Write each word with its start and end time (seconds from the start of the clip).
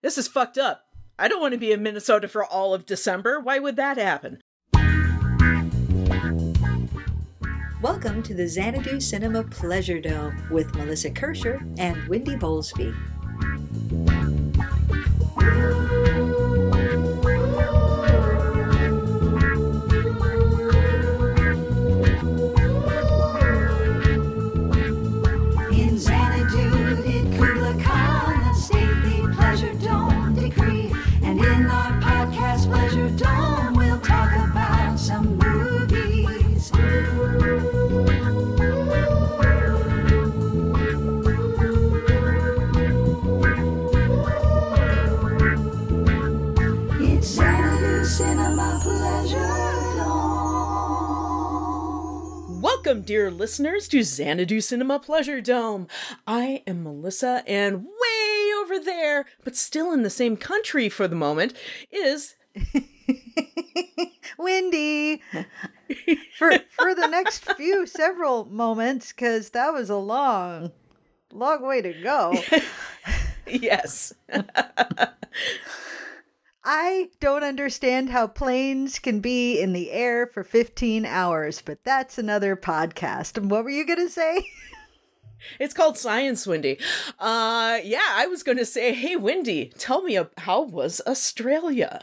This 0.00 0.16
is 0.16 0.28
fucked 0.28 0.58
up. 0.58 0.84
I 1.18 1.26
don't 1.26 1.40
want 1.40 1.54
to 1.54 1.58
be 1.58 1.72
in 1.72 1.82
Minnesota 1.82 2.28
for 2.28 2.44
all 2.44 2.72
of 2.72 2.86
December. 2.86 3.40
Why 3.40 3.58
would 3.58 3.74
that 3.74 3.96
happen? 3.96 4.40
Welcome 7.82 8.22
to 8.22 8.32
the 8.32 8.46
Xanadu 8.46 9.00
Cinema 9.00 9.42
Pleasure 9.42 10.00
Dome 10.00 10.40
with 10.52 10.72
Melissa 10.76 11.10
Kirscher 11.10 11.60
and 11.80 12.06
Wendy 12.06 12.36
Bowlesby. 12.36 12.96
Welcome, 52.88 53.04
dear 53.04 53.30
listeners, 53.30 53.86
to 53.88 54.02
Xanadu 54.02 54.62
Cinema 54.62 54.98
Pleasure 54.98 55.42
Dome. 55.42 55.88
I 56.26 56.62
am 56.66 56.84
Melissa, 56.84 57.42
and 57.46 57.84
way 57.84 58.50
over 58.62 58.78
there, 58.78 59.26
but 59.44 59.56
still 59.56 59.92
in 59.92 60.04
the 60.04 60.08
same 60.08 60.38
country 60.38 60.88
for 60.88 61.06
the 61.06 61.14
moment, 61.14 61.52
is 61.92 62.36
Wendy 64.38 65.20
for 66.38 66.60
for 66.70 66.94
the 66.94 67.08
next 67.08 67.44
few 67.56 67.86
several 67.86 68.46
moments 68.46 69.12
because 69.12 69.50
that 69.50 69.74
was 69.74 69.90
a 69.90 69.96
long 69.96 70.72
long 71.30 71.60
way 71.66 71.82
to 71.82 71.92
go 71.92 72.42
yes. 73.46 74.14
I 76.70 77.08
don't 77.18 77.44
understand 77.44 78.10
how 78.10 78.26
planes 78.26 78.98
can 78.98 79.20
be 79.20 79.58
in 79.58 79.72
the 79.72 79.90
air 79.90 80.26
for 80.26 80.44
15 80.44 81.06
hours 81.06 81.62
but 81.64 81.82
that's 81.82 82.18
another 82.18 82.54
podcast 82.54 83.38
and 83.38 83.50
what 83.50 83.64
were 83.64 83.70
you 83.70 83.86
gonna 83.86 84.08
say 84.08 84.46
It's 85.60 85.72
called 85.72 85.96
Science, 85.96 86.48
Wendy. 86.48 86.80
Uh, 87.16 87.78
yeah, 87.84 88.08
I 88.10 88.26
was 88.26 88.42
going 88.42 88.58
to 88.58 88.64
say, 88.64 88.92
hey, 88.92 89.14
Wendy, 89.14 89.72
tell 89.78 90.02
me 90.02 90.18
how 90.36 90.62
was 90.62 91.00
Australia? 91.06 92.00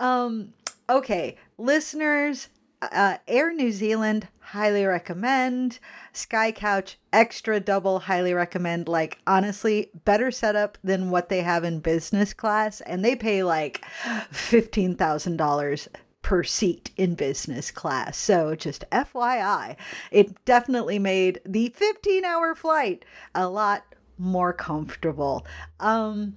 um 0.00 0.54
okay 0.88 1.36
listeners 1.58 2.48
uh, 2.82 3.18
air 3.28 3.52
new 3.52 3.70
zealand 3.70 4.26
highly 4.50 4.84
recommend. 4.84 5.78
Sky 6.12 6.50
couch 6.50 6.98
extra 7.12 7.60
double 7.60 8.00
highly 8.00 8.34
recommend. 8.34 8.88
Like 8.88 9.18
honestly 9.26 9.90
better 10.04 10.32
setup 10.32 10.76
than 10.82 11.10
what 11.10 11.28
they 11.28 11.42
have 11.42 11.62
in 11.62 11.78
business 11.78 12.34
class 12.34 12.80
and 12.80 13.04
they 13.04 13.14
pay 13.14 13.44
like 13.44 13.84
$15000 14.04 15.88
per 16.22 16.42
seat 16.42 16.90
in 16.96 17.14
business 17.14 17.70
class. 17.70 18.16
So 18.16 18.56
just 18.56 18.84
fyi 18.90 19.76
it 20.10 20.44
definitely 20.44 20.98
made 20.98 21.40
the 21.46 21.68
15 21.68 22.24
hour 22.24 22.56
flight 22.56 23.04
a 23.34 23.48
lot 23.48 23.84
more 24.18 24.52
comfortable. 24.52 25.46
Um 25.78 26.36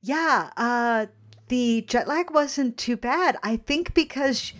yeah, 0.00 0.50
uh 0.56 1.06
the 1.48 1.84
jet 1.86 2.08
lag 2.08 2.30
wasn't 2.30 2.78
too 2.78 2.96
bad. 2.96 3.36
I 3.42 3.56
think 3.56 3.92
because 3.92 4.54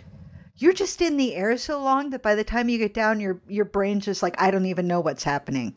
you're 0.61 0.73
just 0.73 1.01
in 1.01 1.17
the 1.17 1.35
air 1.35 1.57
so 1.57 1.81
long 1.81 2.11
that 2.11 2.21
by 2.21 2.35
the 2.35 2.43
time 2.43 2.69
you 2.69 2.77
get 2.77 2.93
down 2.93 3.19
your 3.19 3.41
your 3.47 3.65
brain's 3.65 4.05
just 4.05 4.21
like 4.21 4.39
I 4.39 4.51
don't 4.51 4.67
even 4.67 4.87
know 4.87 4.99
what's 4.99 5.23
happening. 5.23 5.73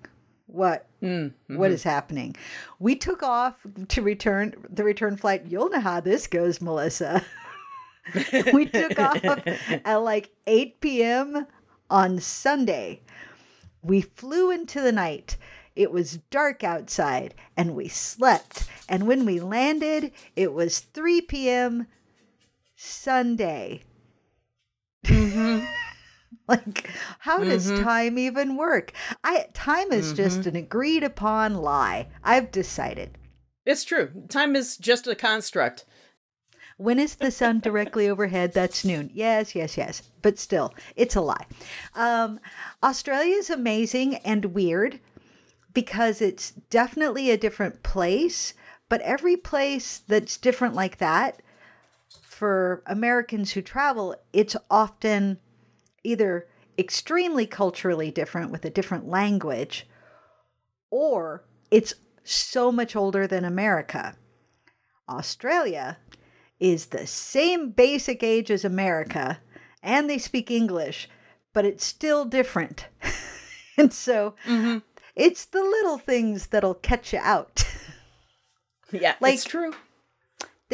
What 0.47 0.87
mm, 1.03 1.33
what 1.47 1.57
mm-hmm. 1.57 1.75
is 1.75 1.83
happening? 1.83 2.37
We 2.79 2.95
took 2.95 3.23
off 3.23 3.55
to 3.89 4.03
return 4.03 4.55
the 4.69 4.85
return 4.85 5.17
flight. 5.17 5.47
You'll 5.47 5.71
know 5.71 5.81
how 5.81 6.01
this 6.01 6.27
goes, 6.27 6.61
Melissa. 6.61 7.25
we 8.53 8.67
took 8.67 8.99
off 8.99 9.25
at 9.25 9.97
like 9.97 10.31
8 10.47 10.81
p.m. 10.81 11.47
on 11.89 12.21
Sunday. 12.21 13.01
We 13.83 14.03
flew 14.03 14.51
into 14.51 14.81
the 14.81 14.93
night. 14.93 15.39
It 15.75 15.91
was 15.91 16.19
dark 16.31 16.63
outside 16.63 17.35
and 17.57 17.75
we 17.75 17.89
slept. 17.89 18.69
And 18.89 19.07
when 19.07 19.25
we 19.25 19.41
landed, 19.41 20.13
it 20.37 20.53
was 20.53 20.81
3 20.81 21.23
p.m. 21.23 21.87
Sunday. 22.77 23.83
Mm-hmm. 25.05 25.65
like, 26.49 26.91
how 27.21 27.39
does 27.39 27.71
mm-hmm. 27.71 27.85
time 27.85 28.19
even 28.19 28.57
work? 28.57 28.93
I 29.23 29.47
time 29.55 29.93
is 29.93 30.13
just 30.13 30.41
mm-hmm. 30.41 30.51
an 30.51 30.57
agreed 30.57 31.05
upon 31.05 31.55
lie. 31.55 32.09
I've 32.23 32.51
decided. 32.51 33.19
It's 33.65 33.85
true. 33.85 34.11
Time 34.29 34.57
is 34.57 34.77
just 34.77 35.07
a 35.07 35.15
construct. 35.15 35.85
When 36.77 36.99
is 36.99 37.15
the 37.15 37.31
sun 37.31 37.61
directly 37.61 38.09
overhead? 38.09 38.53
That's 38.53 38.85
noon. 38.85 39.11
Yes, 39.15 39.55
yes, 39.55 39.77
yes. 39.77 40.03
But 40.23 40.39
still, 40.39 40.75
it's 40.97 41.15
a 41.15 41.21
lie. 41.21 41.47
Um, 41.95 42.41
Australia 42.83 43.37
is 43.37 43.49
amazing 43.49 44.17
and 44.17 44.47
weird 44.47 44.99
because 45.73 46.21
it's 46.21 46.51
definitely 46.71 47.31
a 47.31 47.37
different 47.37 47.83
place, 47.83 48.55
but 48.89 49.01
every 49.03 49.37
place 49.37 49.99
that's 49.99 50.37
different 50.37 50.75
like 50.75 50.99
that, 50.99 51.43
for 52.35 52.83
Americans 52.87 53.53
who 53.53 53.63
travel, 53.63 54.17
it's 54.33 54.57
often 54.69 55.39
either 56.03 56.49
extremely 56.77 57.47
culturally 57.47 58.11
different 58.11 58.51
with 58.51 58.65
a 58.65 58.71
different 58.71 59.09
language, 59.09 59.87
or 60.91 61.45
it's 61.71 61.95
so 62.25 62.73
much 62.73 62.97
older 62.97 63.27
than 63.29 63.45
America. 63.45 64.17
Australia 65.09 65.99
is 66.59 66.87
the 66.87 67.07
same 67.07 67.71
basic 67.71 68.23
age 68.23 68.51
as 68.51 68.65
America, 68.65 69.41
and 69.83 70.11
they 70.11 70.19
speak 70.19 70.51
English, 70.51 71.09
but 71.53 71.65
it's 71.65 71.85
still 71.85 72.25
different. 72.25 72.89
and 73.77 73.93
so 73.93 74.35
mm-hmm. 74.47 74.79
it's 75.15 75.45
the 75.45 75.63
little 75.63 75.99
things 75.99 76.49
that'll 76.49 76.75
catch 76.75 77.13
you 77.13 77.21
out. 77.23 77.65
Yeah, 78.93 79.15
Like- 79.21 79.35
it's 79.35 79.45
true. 79.45 79.73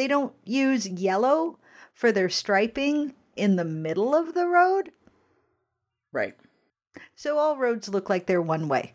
They 0.01 0.07
don't 0.07 0.33
use 0.43 0.89
yellow 0.89 1.59
for 1.93 2.11
their 2.11 2.27
striping 2.27 3.13
in 3.35 3.55
the 3.55 3.63
middle 3.63 4.15
of 4.15 4.33
the 4.33 4.47
road, 4.47 4.91
Right. 6.11 6.33
so 7.15 7.37
all 7.37 7.55
roads 7.55 7.87
look 7.87 8.09
like 8.09 8.25
they're 8.25 8.41
one 8.41 8.67
way 8.67 8.93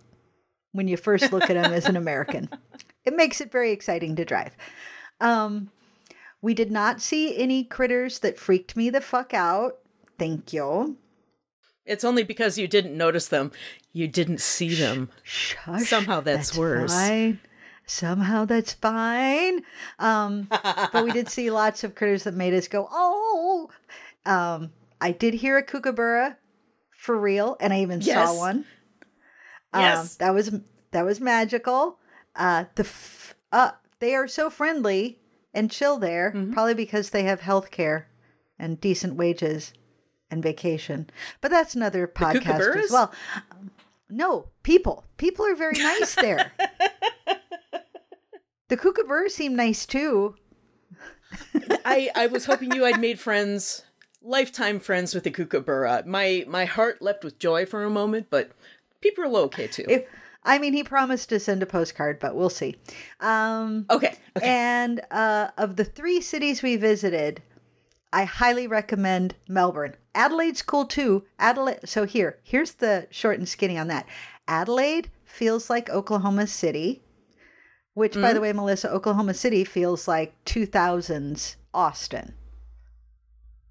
when 0.73 0.89
you 0.89 0.97
first 0.97 1.33
look 1.33 1.45
at 1.49 1.55
them 1.55 1.73
as 1.73 1.87
an 1.87 1.97
American. 2.05 2.51
It 3.05 3.15
makes 3.15 3.41
it 3.41 3.53
very 3.53 3.71
exciting 3.71 4.17
to 4.17 4.25
drive. 4.25 4.57
Um, 5.21 5.71
we 6.43 6.55
did 6.55 6.73
not 6.73 7.01
see 7.01 7.39
any 7.39 7.63
critters 7.63 8.19
that 8.19 8.37
freaked 8.37 8.75
me 8.77 8.91
the 8.91 9.01
fuck 9.01 9.33
out. 9.33 9.79
Thank 10.19 10.53
you. 10.53 10.97
It's 11.85 12.03
only 12.05 12.25
because 12.25 12.59
you 12.59 12.67
didn't 12.67 12.97
notice 12.99 13.29
them. 13.29 13.53
You 13.93 14.09
didn't 14.09 14.41
see 14.41 14.75
them. 14.75 15.09
Shush. 15.23 15.89
Somehow 15.89 16.21
that's 16.21 16.57
worse. 16.59 16.93
Fine. 16.93 17.39
Somehow 17.87 18.45
that's 18.45 18.73
fine. 18.73 19.63
Um, 19.99 20.49
but 20.93 21.05
we 21.05 21.13
did 21.13 21.29
see 21.29 21.51
lots 21.51 21.85
of 21.85 21.95
critters 21.95 22.25
that 22.25 22.35
made 22.35 22.53
us 22.55 22.69
go, 22.69 22.89
oh. 22.91 23.71
Um, 24.25 24.73
I 25.01 25.13
did 25.13 25.35
hear 25.35 25.57
a 25.57 25.63
kookaburra 25.63 26.37
for 26.91 27.17
real, 27.17 27.57
and 27.61 27.73
I 27.73 27.81
even 27.83 28.01
Yes. 28.01 28.29
saw 28.29 28.37
one. 28.37 28.65
Um, 29.73 29.83
Yes. 29.83 30.17
that 30.17 30.35
was 30.35 30.51
that 30.91 31.05
was 31.05 31.21
magical. 31.21 31.99
Uh, 32.35 32.65
the 32.75 32.83
f- 32.83 33.35
uh, 33.53 33.71
they 34.01 34.15
are 34.15 34.27
so 34.29 34.51
friendly 34.51 35.21
and 35.55 35.71
chill 35.71 35.99
there, 35.99 36.33
Mm-hmm. 36.35 36.53
probably 36.53 36.75
because 36.75 37.11
they 37.11 37.23
have 37.23 37.41
health 37.41 37.71
care 37.71 38.09
and 38.59 38.81
decent 38.81 39.15
wages 39.15 39.73
and 40.31 40.43
vacation. 40.43 41.09
But 41.41 41.51
that's 41.53 41.75
another 41.77 42.09
podcast 42.09 42.77
as 42.85 42.91
well. 42.91 43.13
Um, 43.53 43.71
no, 44.11 44.49
people. 44.63 45.05
People 45.19 45.47
are 45.47 45.55
very 45.55 45.79
nice 45.79 46.15
there. 46.17 46.53
the 48.69 48.77
kookaburras 48.77 49.31
seem 49.31 49.57
nice 49.57 49.87
too. 49.87 50.37
I, 51.85 52.11
I 52.15 52.27
was 52.27 52.47
hoping 52.47 52.73
you 52.73 52.85
had 52.85 53.01
made 53.01 53.19
friends, 53.19 53.83
lifetime 54.23 54.81
friends 54.81 55.15
with 55.15 55.25
the 55.25 55.31
kookaburra. 55.31 56.05
My 56.07 56.45
my 56.49 56.65
heart 56.65 57.03
leapt 57.03 57.25
with 57.25 57.39
joy 57.39 57.67
for 57.67 57.85
a 57.85 57.91
moment, 57.91 58.27
but 58.31 58.53
people 59.01 59.25
are 59.25 59.43
okay 59.45 59.67
too. 59.67 59.85
If 59.89 60.05
I 60.45 60.59
mean, 60.59 60.73
he 60.73 60.85
promised 60.85 61.29
to 61.31 61.41
send 61.41 61.63
a 61.63 61.67
postcard, 61.67 62.21
but 62.21 62.37
we'll 62.37 62.51
see. 62.51 62.77
Um, 63.21 63.87
okay, 63.91 64.15
okay. 64.37 64.47
And 64.49 65.01
uh, 65.11 65.49
of 65.59 65.75
the 65.75 65.85
three 65.85 66.21
cities 66.21 66.63
we 66.63 66.77
visited, 66.77 67.43
I 68.13 68.25
highly 68.25 68.69
recommend 68.69 69.35
Melbourne. 69.49 69.97
Adelaide's 70.15 70.63
cool 70.63 70.87
too. 70.87 71.25
Adelaide. 71.39 71.81
So 71.85 72.05
here, 72.05 72.39
here's 72.45 72.75
the 72.75 73.09
short 73.11 73.39
and 73.39 73.49
skinny 73.49 73.77
on 73.77 73.89
that. 73.89 74.07
Adelaide 74.47 75.11
feels 75.25 75.69
like 75.69 75.91
Oklahoma 75.91 76.47
City. 76.47 77.03
Which, 77.97 78.13
by 78.13 78.35
the 78.35 78.43
way, 78.43 78.53
Melissa, 78.53 78.93
Oklahoma 78.93 79.33
City 79.33 79.65
feels 79.65 80.07
like 80.07 80.35
2000s 80.45 81.57
Austin. 81.73 82.35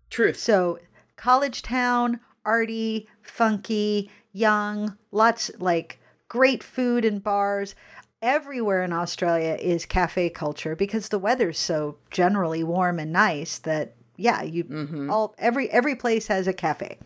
Truth. 0.10 0.40
So, 0.40 0.80
college 1.16 1.62
town, 1.62 2.20
arty, 2.44 3.08
funky, 3.22 4.10
young, 4.34 4.98
lots 5.12 5.52
like 5.60 6.00
great 6.28 6.64
food 6.64 7.06
and 7.06 7.24
bars. 7.24 7.76
Everywhere 8.20 8.84
in 8.84 8.92
Australia 8.92 9.60
is 9.62 9.86
cafe 9.86 10.32
culture 10.32 10.76
because 10.76 11.10
the 11.10 11.20
weather's 11.20 11.60
so 11.60 11.98
generally 12.10 12.64
warm 12.64 12.98
and 12.98 13.14
nice 13.14 13.60
that 13.60 13.94
yeah, 14.18 14.42
you 14.42 14.64
mm-hmm. 14.64 15.12
all 15.12 15.36
every 15.38 15.70
every 15.70 15.96
place 15.96 16.26
has 16.26 16.48
a 16.48 16.54
cafe. 16.54 16.98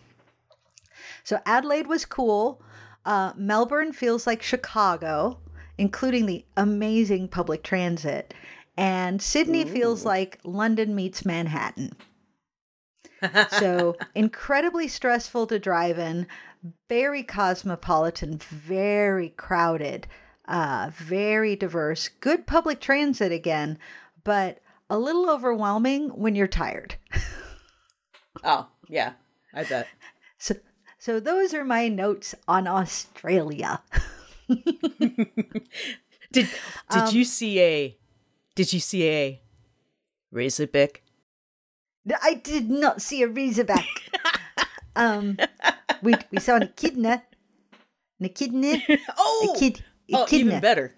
So 1.26 1.42
Adelaide 1.46 1.88
was 1.88 2.06
cool. 2.06 2.62
Uh, 3.06 3.34
Melbourne 3.36 3.92
feels 3.92 4.26
like 4.26 4.42
Chicago, 4.42 5.40
including 5.80 6.26
the 6.26 6.44
amazing 6.58 7.30
public 7.30 7.64
transit. 7.64 8.34
And 8.76 9.22
Sydney 9.22 9.64
feels 9.64 10.04
like 10.06 10.38
London 10.44 10.94
meets 10.94 11.26
Manhattan. 11.26 11.96
so 13.50 13.96
incredibly 14.14 14.88
stressful 14.90 15.48
to 15.48 15.58
drive 15.58 15.98
in, 15.98 16.28
very 16.90 17.24
cosmopolitan, 17.24 18.38
very 18.38 19.30
crowded, 19.30 20.06
uh, 20.50 20.92
very 20.94 21.56
diverse, 21.56 22.10
good 22.10 22.46
public 22.46 22.82
transit 22.82 23.32
again, 23.32 23.80
but 24.26 24.60
a 24.90 25.00
little 25.00 25.30
overwhelming 25.30 26.10
when 26.10 26.36
you're 26.36 26.48
tired. 26.48 26.96
Oh, 28.44 28.68
yeah. 28.88 29.14
I 29.54 29.64
bet. 29.64 29.88
So, 30.42 30.56
so 30.98 31.20
those 31.20 31.54
are 31.54 31.66
my 31.66 31.90
notes 31.90 32.34
on 32.48 32.66
Australia. 32.66 33.82
Did 36.32 36.48
did 36.92 37.14
you 37.14 37.24
see 37.24 37.60
a 37.60 37.98
did 38.56 38.72
you 38.74 38.80
see 38.80 39.08
a 39.10 39.42
Razorback? 40.32 41.02
I 42.22 42.36
did 42.36 42.70
not 42.70 43.02
see 43.02 43.24
a 43.24 43.28
Razorback. 43.28 43.86
um, 44.96 45.38
we 46.04 46.16
we 46.32 46.40
saw 46.40 46.56
an 46.58 46.64
echidna, 46.64 47.24
an 48.20 48.26
echidna, 48.26 48.78
Oh, 49.18 49.56
echid, 49.58 49.82
oh 50.14 50.24
echidna. 50.26 50.48
even 50.48 50.60
better. 50.60 50.94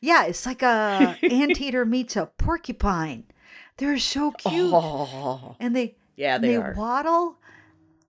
Yeah, 0.00 0.24
it's 0.24 0.46
like 0.46 0.62
a 0.62 1.18
anteater 1.30 1.84
meets 1.84 2.16
a 2.16 2.26
porcupine. 2.38 3.24
They're 3.76 3.98
so 3.98 4.30
cute, 4.32 4.72
Oh, 4.72 5.56
and 5.60 5.76
they 5.76 5.96
yeah, 6.16 6.38
they 6.38 6.48
they 6.48 6.56
are. 6.56 6.72
waddle, 6.74 7.36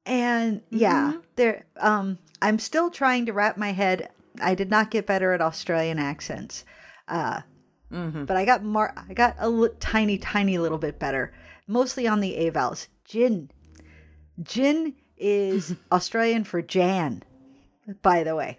and 0.05 0.61
yeah, 0.69 1.11
Mm-hmm. 1.11 1.19
they're. 1.35 1.65
Um, 1.77 2.19
I'm 2.41 2.59
still 2.59 2.89
trying 2.89 3.25
to 3.25 3.33
wrap 3.33 3.57
my 3.57 3.71
head. 3.73 4.09
I 4.41 4.55
did 4.55 4.69
not 4.69 4.91
get 4.91 5.05
better 5.07 5.33
at 5.33 5.41
Australian 5.41 5.99
accents, 5.99 6.65
uh, 7.07 7.41
Mm-hmm. 7.91 8.25
but 8.25 8.35
I 8.35 8.43
got 8.43 8.63
more. 8.65 8.93
I 9.09 9.13
got 9.13 9.35
a 9.39 9.69
tiny, 9.79 10.17
tiny 10.17 10.57
little 10.57 10.77
bit 10.77 10.99
better, 10.99 11.31
mostly 11.67 12.05
on 12.05 12.19
the 12.19 12.35
a 12.35 12.49
vowels. 12.49 12.89
Gin, 13.05 13.49
gin 14.43 14.93
is 15.15 15.73
Australian 15.91 16.43
for 16.43 16.61
Jan, 16.61 17.23
by 18.01 18.23
the 18.25 18.35
way, 18.35 18.57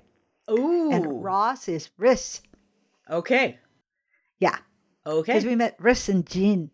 Ooh. 0.51 0.91
and 0.91 1.23
Ross 1.23 1.69
is 1.69 1.91
Riss. 2.01 2.41
okay. 3.11 3.59
Yeah, 4.39 4.57
Okay. 5.05 5.33
because 5.35 5.45
we 5.45 5.55
met 5.57 5.77
Riss 5.79 6.09
and 6.09 6.25
Gin. 6.27 6.71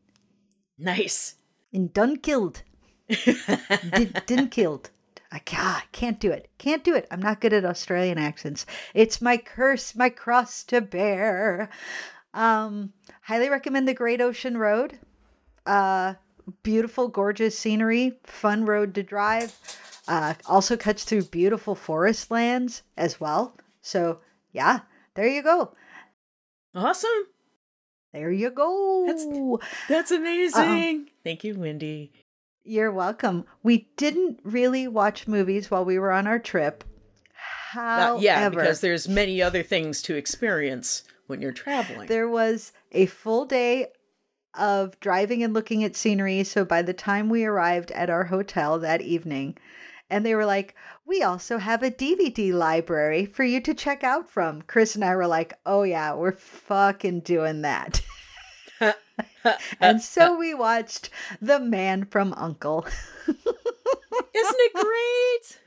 nice. 0.78 1.34
in 1.72 1.88
Dunkilled. 1.88 2.62
Did, 3.08 4.22
Dunkilled. 4.26 4.90
I 5.34 5.40
can't, 5.40 5.82
can't 5.90 6.20
do 6.20 6.30
it. 6.30 6.48
Can't 6.58 6.84
do 6.84 6.94
it. 6.94 7.08
I'm 7.10 7.20
not 7.20 7.40
good 7.40 7.52
at 7.52 7.64
Australian 7.64 8.18
accents. 8.18 8.66
It's 8.94 9.20
my 9.20 9.36
curse, 9.36 9.96
my 9.96 10.08
cross 10.08 10.62
to 10.64 10.80
bear. 10.80 11.68
Um, 12.32 12.92
highly 13.22 13.48
recommend 13.48 13.88
the 13.88 13.94
Great 13.94 14.20
Ocean 14.20 14.56
Road. 14.56 15.00
Uh, 15.66 16.14
beautiful, 16.62 17.08
gorgeous 17.08 17.58
scenery, 17.58 18.18
fun 18.22 18.64
road 18.64 18.94
to 18.94 19.02
drive. 19.02 19.56
Uh, 20.06 20.34
also 20.46 20.76
cuts 20.76 21.02
through 21.02 21.24
beautiful 21.24 21.74
forest 21.74 22.30
lands 22.30 22.82
as 22.96 23.18
well. 23.20 23.56
So 23.82 24.20
yeah, 24.52 24.80
there 25.14 25.26
you 25.26 25.42
go. 25.42 25.74
Awesome. 26.76 27.10
There 28.12 28.30
you 28.30 28.50
go. 28.50 29.04
That's- 29.06 29.78
That's 29.88 30.10
amazing. 30.12 31.08
Thank 31.24 31.42
you, 31.42 31.58
Wendy. 31.58 32.12
You're 32.64 32.92
welcome. 32.92 33.44
We 33.62 33.88
didn't 33.96 34.40
really 34.42 34.88
watch 34.88 35.28
movies 35.28 35.70
while 35.70 35.84
we 35.84 35.98
were 35.98 36.12
on 36.12 36.26
our 36.26 36.38
trip. 36.38 36.82
However, 37.72 38.22
yeah, 38.22 38.48
because 38.48 38.80
there's 38.80 39.08
many 39.08 39.42
other 39.42 39.62
things 39.62 40.00
to 40.02 40.14
experience 40.14 41.02
when 41.26 41.42
you're 41.42 41.52
traveling. 41.52 42.06
there 42.08 42.28
was 42.28 42.72
a 42.92 43.06
full 43.06 43.44
day 43.44 43.88
of 44.54 44.98
driving 45.00 45.42
and 45.42 45.52
looking 45.52 45.84
at 45.84 45.96
scenery. 45.96 46.44
So 46.44 46.64
by 46.64 46.80
the 46.82 46.94
time 46.94 47.28
we 47.28 47.44
arrived 47.44 47.90
at 47.90 48.08
our 48.08 48.24
hotel 48.24 48.78
that 48.78 49.02
evening, 49.02 49.58
and 50.08 50.24
they 50.24 50.34
were 50.34 50.46
like, 50.46 50.74
We 51.06 51.22
also 51.22 51.58
have 51.58 51.82
a 51.82 51.90
DVD 51.90 52.52
library 52.52 53.26
for 53.26 53.44
you 53.44 53.60
to 53.62 53.74
check 53.74 54.04
out 54.04 54.30
from. 54.30 54.62
Chris 54.62 54.94
and 54.94 55.04
I 55.04 55.16
were 55.16 55.26
like, 55.26 55.54
Oh, 55.66 55.82
yeah, 55.82 56.14
we're 56.14 56.32
fucking 56.32 57.20
doing 57.20 57.62
that. 57.62 58.00
and 59.80 60.00
so 60.02 60.36
we 60.38 60.54
watched 60.54 61.10
The 61.40 61.60
Man 61.60 62.04
from 62.06 62.32
Uncle. 62.34 62.86
Isn't 63.26 63.46
it 64.34 64.72
great? 64.74 65.60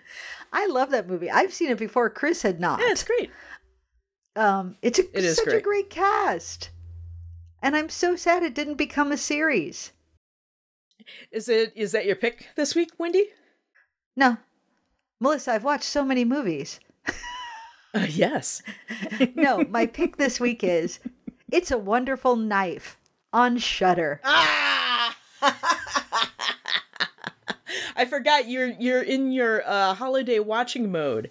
I 0.53 0.67
love 0.67 0.91
that 0.91 1.07
movie. 1.07 1.29
I've 1.29 1.53
seen 1.53 1.69
it 1.69 1.77
before. 1.77 2.09
Chris 2.09 2.41
had 2.41 2.59
not. 2.59 2.79
yeah, 2.79 2.87
it's 2.91 3.03
great. 3.03 3.31
Um, 4.35 4.77
it's 4.81 4.99
a, 4.99 5.03
It 5.17 5.33
such 5.33 5.47
a 5.47 5.49
great. 5.49 5.63
great 5.63 5.89
cast, 5.89 6.69
and 7.61 7.75
I'm 7.75 7.89
so 7.89 8.15
sad 8.15 8.43
it 8.43 8.53
didn't 8.53 8.75
become 8.75 9.11
a 9.11 9.17
series. 9.17 9.91
Is 11.31 11.49
it 11.49 11.73
is 11.75 11.91
that 11.93 12.05
your 12.05 12.15
pick 12.15 12.49
this 12.55 12.75
week, 12.75 12.91
Wendy? 12.97 13.29
No, 14.15 14.37
Melissa, 15.19 15.53
I've 15.53 15.63
watched 15.63 15.85
so 15.85 16.03
many 16.03 16.25
movies. 16.25 16.79
Uh, 17.93 18.05
yes. 18.09 18.61
No, 19.33 19.63
my 19.69 19.85
pick 19.85 20.17
this 20.17 20.39
week 20.41 20.61
is 20.63 20.99
"It's 21.51 21.71
a 21.71 21.77
Wonderful 21.77 22.35
Knife" 22.35 22.97
on 23.37 23.57
Shudder. 23.59 24.19
Ah! 24.23 25.15
I 27.95 28.05
forgot 28.05 28.47
you're 28.49 28.69
you're 28.69 29.01
in 29.01 29.31
your 29.31 29.61
uh, 29.67 29.93
holiday 29.93 30.39
watching 30.39 30.91
mode. 30.91 31.29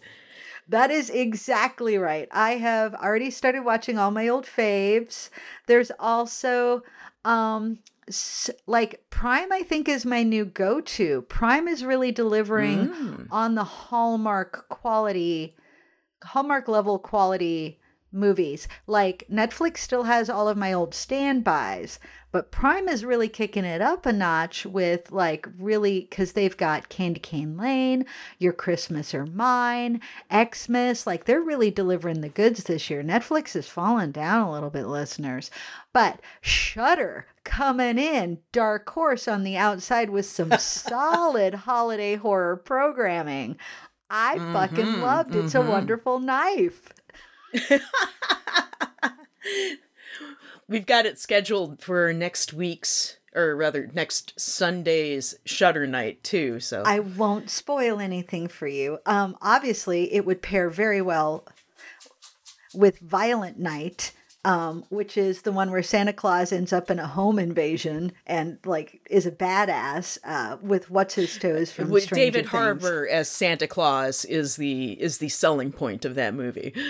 That 0.68 0.90
is 0.90 1.10
exactly 1.10 1.96
right. 1.98 2.28
I 2.32 2.52
have 2.52 2.94
already 2.94 3.30
started 3.30 3.64
watching 3.64 3.98
all 3.98 4.10
my 4.10 4.28
old 4.28 4.46
faves. 4.46 5.30
There's 5.66 5.90
also 5.98 6.82
um 7.24 7.78
s- 8.08 8.50
like 8.66 9.00
Prime 9.10 9.52
I 9.52 9.62
think 9.62 9.88
is 9.88 10.04
my 10.06 10.22
new 10.22 10.44
go-to. 10.44 11.22
Prime 11.22 11.66
is 11.68 11.84
really 11.84 12.12
delivering 12.12 12.88
Mm. 12.88 13.26
on 13.30 13.54
the 13.56 13.64
Hallmark 13.64 14.68
quality 14.68 15.56
Hallmark 16.22 16.68
level 16.68 16.98
quality 16.98 17.80
movies. 18.16 18.66
Like 18.86 19.24
Netflix 19.30 19.78
still 19.78 20.04
has 20.04 20.28
all 20.28 20.48
of 20.48 20.56
my 20.56 20.72
old 20.72 20.94
standbys, 20.94 21.98
but 22.32 22.50
Prime 22.50 22.88
is 22.88 23.04
really 23.04 23.28
kicking 23.28 23.64
it 23.64 23.80
up 23.80 24.04
a 24.06 24.12
notch 24.12 24.66
with 24.66 25.12
like 25.12 25.46
really 25.58 26.00
because 26.00 26.32
they've 26.32 26.56
got 26.56 26.88
Candy 26.88 27.20
Cane 27.20 27.56
Lane, 27.56 28.04
Your 28.38 28.52
Christmas 28.52 29.14
or 29.14 29.26
Mine, 29.26 30.00
Xmas. 30.32 31.06
Like 31.06 31.24
they're 31.24 31.40
really 31.40 31.70
delivering 31.70 32.20
the 32.22 32.28
goods 32.28 32.64
this 32.64 32.90
year. 32.90 33.02
Netflix 33.02 33.52
has 33.52 33.68
fallen 33.68 34.10
down 34.12 34.48
a 34.48 34.52
little 34.52 34.70
bit, 34.70 34.86
listeners, 34.86 35.50
but 35.92 36.20
Shudder 36.40 37.26
coming 37.44 37.98
in 37.98 38.38
dark 38.52 38.88
horse 38.90 39.28
on 39.28 39.44
the 39.44 39.56
outside 39.56 40.10
with 40.10 40.26
some 40.26 40.50
solid 40.58 41.54
holiday 41.54 42.16
horror 42.16 42.56
programming. 42.56 43.56
I 44.10 44.38
fucking 44.52 44.86
Mhm, 44.86 45.00
loved 45.00 45.34
It's 45.34 45.54
a 45.54 45.58
mhm. 45.58 45.68
Wonderful 45.68 46.20
Knife. 46.20 46.90
We've 50.68 50.86
got 50.86 51.06
it 51.06 51.18
scheduled 51.18 51.80
for 51.80 52.12
next 52.12 52.52
week's, 52.52 53.18
or 53.34 53.54
rather 53.54 53.88
next 53.92 54.38
Sunday's 54.38 55.36
Shudder 55.44 55.86
night 55.86 56.24
too. 56.24 56.58
So 56.58 56.82
I 56.84 56.98
won't 57.00 57.50
spoil 57.50 58.00
anything 58.00 58.48
for 58.48 58.66
you. 58.66 58.98
Um, 59.06 59.36
obviously, 59.40 60.12
it 60.12 60.26
would 60.26 60.42
pair 60.42 60.68
very 60.68 61.00
well 61.00 61.44
with 62.74 62.98
Violent 62.98 63.58
Night, 63.60 64.12
um, 64.44 64.84
which 64.90 65.16
is 65.16 65.42
the 65.42 65.52
one 65.52 65.70
where 65.70 65.82
Santa 65.82 66.12
Claus 66.12 66.52
ends 66.52 66.72
up 66.72 66.90
in 66.90 66.98
a 66.98 67.06
home 67.06 67.38
invasion 67.38 68.12
and 68.26 68.58
like 68.64 69.00
is 69.08 69.24
a 69.26 69.30
badass 69.30 70.18
uh, 70.24 70.56
with 70.60 70.90
what's 70.90 71.14
his 71.14 71.38
toes 71.38 71.70
from 71.70 71.90
with 71.90 72.04
Stranger 72.04 72.24
David 72.24 72.40
Things. 72.42 72.50
Harbour 72.50 73.08
as 73.08 73.28
Santa 73.28 73.68
Claus 73.68 74.24
is 74.24 74.56
the 74.56 75.00
is 75.00 75.18
the 75.18 75.28
selling 75.28 75.70
point 75.70 76.04
of 76.04 76.16
that 76.16 76.34
movie. 76.34 76.74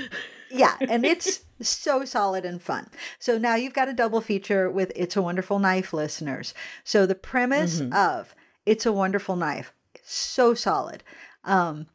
yeah, 0.50 0.76
and 0.80 1.04
it's 1.06 1.40
so 1.60 2.04
solid 2.04 2.44
and 2.44 2.60
fun. 2.60 2.88
So 3.18 3.38
now 3.38 3.54
you've 3.54 3.74
got 3.74 3.88
a 3.88 3.94
double 3.94 4.20
feature 4.20 4.70
with 4.70 4.92
It's 4.94 5.16
a 5.16 5.22
Wonderful 5.22 5.58
Knife 5.58 5.92
listeners. 5.92 6.54
So 6.84 7.06
the 7.06 7.14
premise 7.14 7.80
of 7.92 8.34
It's 8.64 8.86
a 8.86 8.92
Wonderful 8.92 9.36
Knife, 9.36 9.72
so 10.02 10.54
solid. 10.54 11.02
Um, 11.44 11.86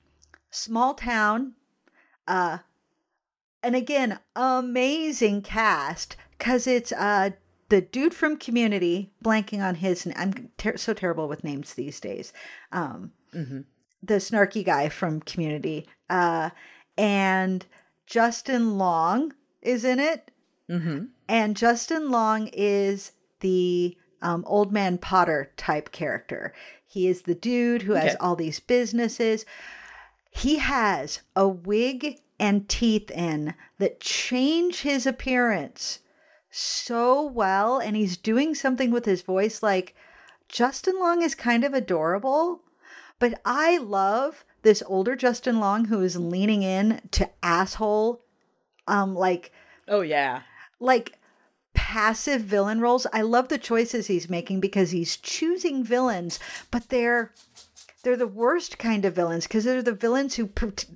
small 0.50 0.93
town, 0.93 1.53
uh, 2.27 2.60
and 3.63 3.75
again, 3.75 4.20
amazing 4.36 5.41
cast 5.43 6.15
because 6.38 6.65
it's 6.65 6.91
uh 6.91 7.31
the 7.70 7.81
dude 7.81 8.13
from 8.13 8.36
Community, 8.36 9.13
blanking 9.24 9.63
on 9.63 9.75
his. 9.75 10.05
I'm 10.17 10.50
ter- 10.58 10.75
so 10.75 10.93
terrible 10.93 11.29
with 11.29 11.43
names 11.46 11.74
these 11.74 12.01
days. 12.01 12.34
Um, 12.74 13.13
the 14.03 14.15
snarky 14.15 14.63
guy 14.65 14.89
from 14.89 15.22
Community, 15.22 15.88
uh, 16.10 16.50
and 16.98 17.65
Justin 18.12 18.77
Long 18.77 19.34
is 19.62 19.86
in 19.86 20.00
it, 20.00 20.32
Mm-hmm. 20.70 21.06
and 21.30 21.56
Justin 21.58 22.12
Long 22.12 22.48
is 22.53 23.13
the 23.39 23.98
um, 24.22 24.44
old 24.48 24.72
man 24.74 24.98
Potter 24.98 25.51
type 25.58 25.91
character. 25.94 26.53
He 26.86 27.08
is 27.08 27.22
the 27.24 27.36
dude 27.36 27.84
who 27.84 27.94
has 27.94 28.10
Okay. 28.12 28.18
all 28.20 28.36
these 28.36 28.60
businesses. 28.60 29.46
He 30.30 30.58
has 30.58 31.22
a 31.38 31.48
wig 31.48 32.20
and 32.39 32.68
teeth 32.68 33.10
in 33.12 33.53
that 33.80 34.00
change 34.01 34.82
his 34.82 35.06
appearance 35.06 36.00
so 36.50 37.22
well, 37.25 37.77
and 37.80 37.96
he's 37.96 38.18
doing 38.18 38.53
something 38.56 38.91
with 38.91 39.06
his 39.06 39.22
voice. 39.22 39.63
Like 39.63 39.96
Justin 40.50 41.00
Long 41.00 41.22
is 41.22 41.34
kind 41.36 41.63
of 41.63 41.74
adorable, 41.74 42.62
but 43.20 43.39
I 43.46 43.77
love 43.77 44.44
this 44.63 44.84
older 44.88 45.15
Justin 45.15 45.60
Long 45.60 45.86
who 45.86 46.01
is 46.01 46.15
leaning 46.18 46.63
in 46.63 47.01
to 47.12 47.30
asshole, 47.44 48.22
um, 48.88 49.15
like 49.15 49.51
Oh 49.88 50.01
yeah. 50.01 50.41
like 50.80 51.18
passive 51.74 52.41
villain 52.41 52.80
roles. 52.82 53.08
I 53.13 53.22
love 53.22 53.48
the 53.48 53.58
choices 53.58 54.08
he's 54.08 54.30
making 54.30 54.60
because 54.60 54.91
he's 54.91 55.18
choosing 55.18 55.84
villains, 55.84 56.39
but 56.70 56.89
they're 56.89 57.32
they're 58.03 58.18
the 58.18 58.27
worst 58.27 58.77
kind 58.77 59.06
of 59.06 59.15
villains 59.15 59.46
because 59.46 59.63
they're 59.63 59.84
the 59.84 59.91
villains 59.94 60.36
who 60.36 60.50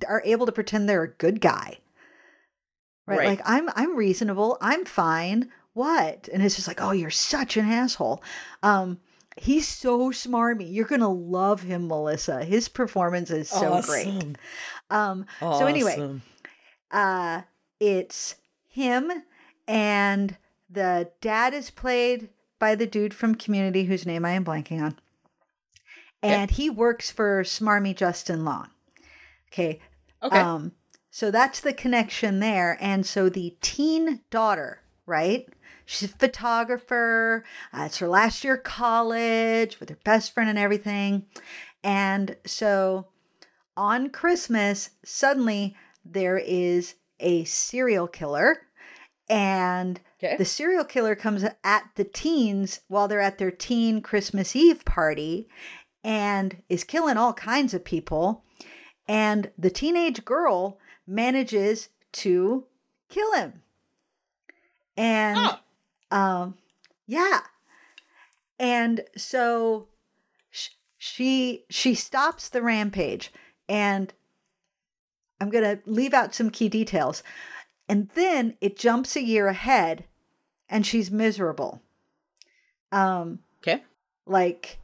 are 0.08 0.22
able 0.24 0.46
to 0.46 0.52
pretend 0.52 0.88
they're 0.88 1.02
a 1.02 1.08
good 1.08 1.40
guy. 1.40 1.78
Right? 3.06 3.18
Right. 3.18 3.28
Like 3.28 3.40
I'm 3.44 3.68
I'm 3.74 3.96
reasonable. 3.96 4.58
I'm 4.60 4.84
fine. 4.84 5.50
What? 5.74 6.28
And 6.32 6.42
it's 6.42 6.56
just 6.56 6.66
like, 6.68 6.80
"Oh, 6.80 6.92
you're 6.92 7.10
such 7.10 7.56
an 7.56 7.66
asshole." 7.66 8.22
Um 8.62 8.98
he's 9.36 9.68
so 9.68 10.10
smarmy. 10.10 10.72
You're 10.72 10.86
going 10.86 11.00
to 11.00 11.08
love 11.08 11.62
him, 11.62 11.88
Melissa. 11.88 12.44
His 12.44 12.68
performance 12.68 13.30
is 13.30 13.48
so 13.48 13.80
great. 13.82 14.06
Awesome. 14.08 14.36
Um 14.90 15.26
so 15.40 15.66
anyway, 15.66 16.20
uh 16.90 17.42
it's 17.80 18.36
him 18.68 19.10
and 19.66 20.36
the 20.70 21.10
dad 21.20 21.52
is 21.54 21.70
played 21.70 22.28
by 22.58 22.74
the 22.74 22.86
dude 22.86 23.12
from 23.14 23.34
community 23.34 23.84
whose 23.84 24.06
name 24.06 24.24
i 24.24 24.30
am 24.30 24.44
blanking 24.44 24.80
on 24.82 24.98
and 26.22 26.50
he 26.52 26.70
works 26.70 27.10
for 27.10 27.42
smarmy 27.42 27.94
justin 27.94 28.44
long 28.44 28.68
okay 29.52 29.80
Okay. 30.22 30.38
um 30.38 30.72
so 31.10 31.30
that's 31.30 31.60
the 31.60 31.72
connection 31.72 32.40
there 32.40 32.78
and 32.80 33.04
so 33.04 33.28
the 33.28 33.56
teen 33.60 34.20
daughter 34.30 34.80
right 35.04 35.46
she's 35.86 36.02
a 36.10 36.12
photographer 36.12 37.44
uh, 37.72 37.84
it's 37.86 37.98
her 37.98 38.08
last 38.08 38.44
year 38.44 38.56
of 38.56 38.62
college 38.64 39.80
with 39.80 39.88
her 39.88 39.98
best 40.04 40.34
friend 40.34 40.50
and 40.50 40.58
everything 40.58 41.24
and 41.82 42.36
so 42.44 43.06
on 43.76 44.08
Christmas, 44.08 44.90
suddenly 45.04 45.76
there 46.04 46.38
is 46.38 46.94
a 47.20 47.44
serial 47.44 48.08
killer, 48.08 48.62
and 49.28 50.00
Okay. 50.22 50.36
the 50.38 50.46
serial 50.46 50.84
killer 50.84 51.14
comes 51.14 51.44
at 51.62 51.90
the 51.96 52.04
teens 52.04 52.80
while 52.88 53.06
they're 53.06 53.20
at 53.20 53.36
their 53.36 53.50
teen 53.50 54.00
Christmas 54.00 54.56
Eve 54.56 54.82
party 54.86 55.46
and 56.02 56.62
is 56.70 56.84
killing 56.84 57.18
all 57.18 57.34
kinds 57.34 57.74
of 57.74 57.84
people. 57.84 58.44
And 59.06 59.50
the 59.58 59.68
teenage 59.68 60.24
girl 60.24 60.78
manages 61.06 61.90
to 62.12 62.64
kill 63.10 63.34
him. 63.34 63.62
And 64.96 65.36
Oh. 65.38 65.58
Um 66.10 66.54
yeah. 67.06 67.40
And 68.58 69.02
so 69.16 69.88
sh- 70.50 70.70
she 70.98 71.64
she 71.70 71.94
stops 71.94 72.48
the 72.48 72.62
rampage 72.62 73.32
and 73.68 74.12
I'm 75.40 75.50
going 75.50 75.64
to 75.64 75.82
leave 75.84 76.14
out 76.14 76.34
some 76.34 76.50
key 76.50 76.68
details. 76.68 77.22
And 77.88 78.08
then 78.14 78.56
it 78.60 78.78
jumps 78.78 79.16
a 79.16 79.22
year 79.22 79.48
ahead 79.48 80.04
and 80.68 80.86
she's 80.86 81.10
miserable. 81.10 81.82
Um 82.92 83.40
okay. 83.62 83.82
like 84.26 84.78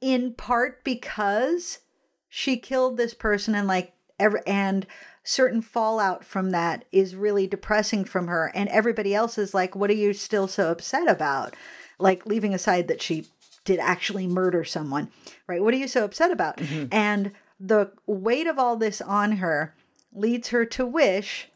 in 0.00 0.32
part 0.34 0.84
because 0.84 1.80
she 2.28 2.56
killed 2.56 2.96
this 2.96 3.14
person 3.14 3.54
and 3.54 3.66
like 3.66 3.92
ever 4.18 4.40
and 4.46 4.86
certain 5.26 5.60
fallout 5.60 6.24
from 6.24 6.50
that 6.50 6.84
is 6.92 7.16
really 7.16 7.48
depressing 7.48 8.04
from 8.04 8.28
her 8.28 8.52
and 8.54 8.68
everybody 8.68 9.12
else 9.12 9.36
is 9.36 9.52
like 9.52 9.74
what 9.74 9.90
are 9.90 9.94
you 9.94 10.12
still 10.12 10.46
so 10.46 10.70
upset 10.70 11.08
about? 11.08 11.54
Like 11.98 12.26
leaving 12.26 12.54
aside 12.54 12.88
that 12.88 13.02
she 13.02 13.26
did 13.64 13.80
actually 13.80 14.26
murder 14.26 14.62
someone 14.62 15.10
right? 15.46 15.62
What 15.62 15.74
are 15.74 15.78
you 15.78 15.88
so 15.88 16.04
upset 16.04 16.30
about? 16.30 16.58
Mm-hmm. 16.58 16.86
And 16.92 17.32
the 17.58 17.92
weight 18.06 18.46
of 18.46 18.58
all 18.58 18.76
this 18.76 19.00
on 19.00 19.32
her 19.32 19.74
leads 20.12 20.48
her 20.48 20.64
to 20.64 20.86
wish 20.86 21.48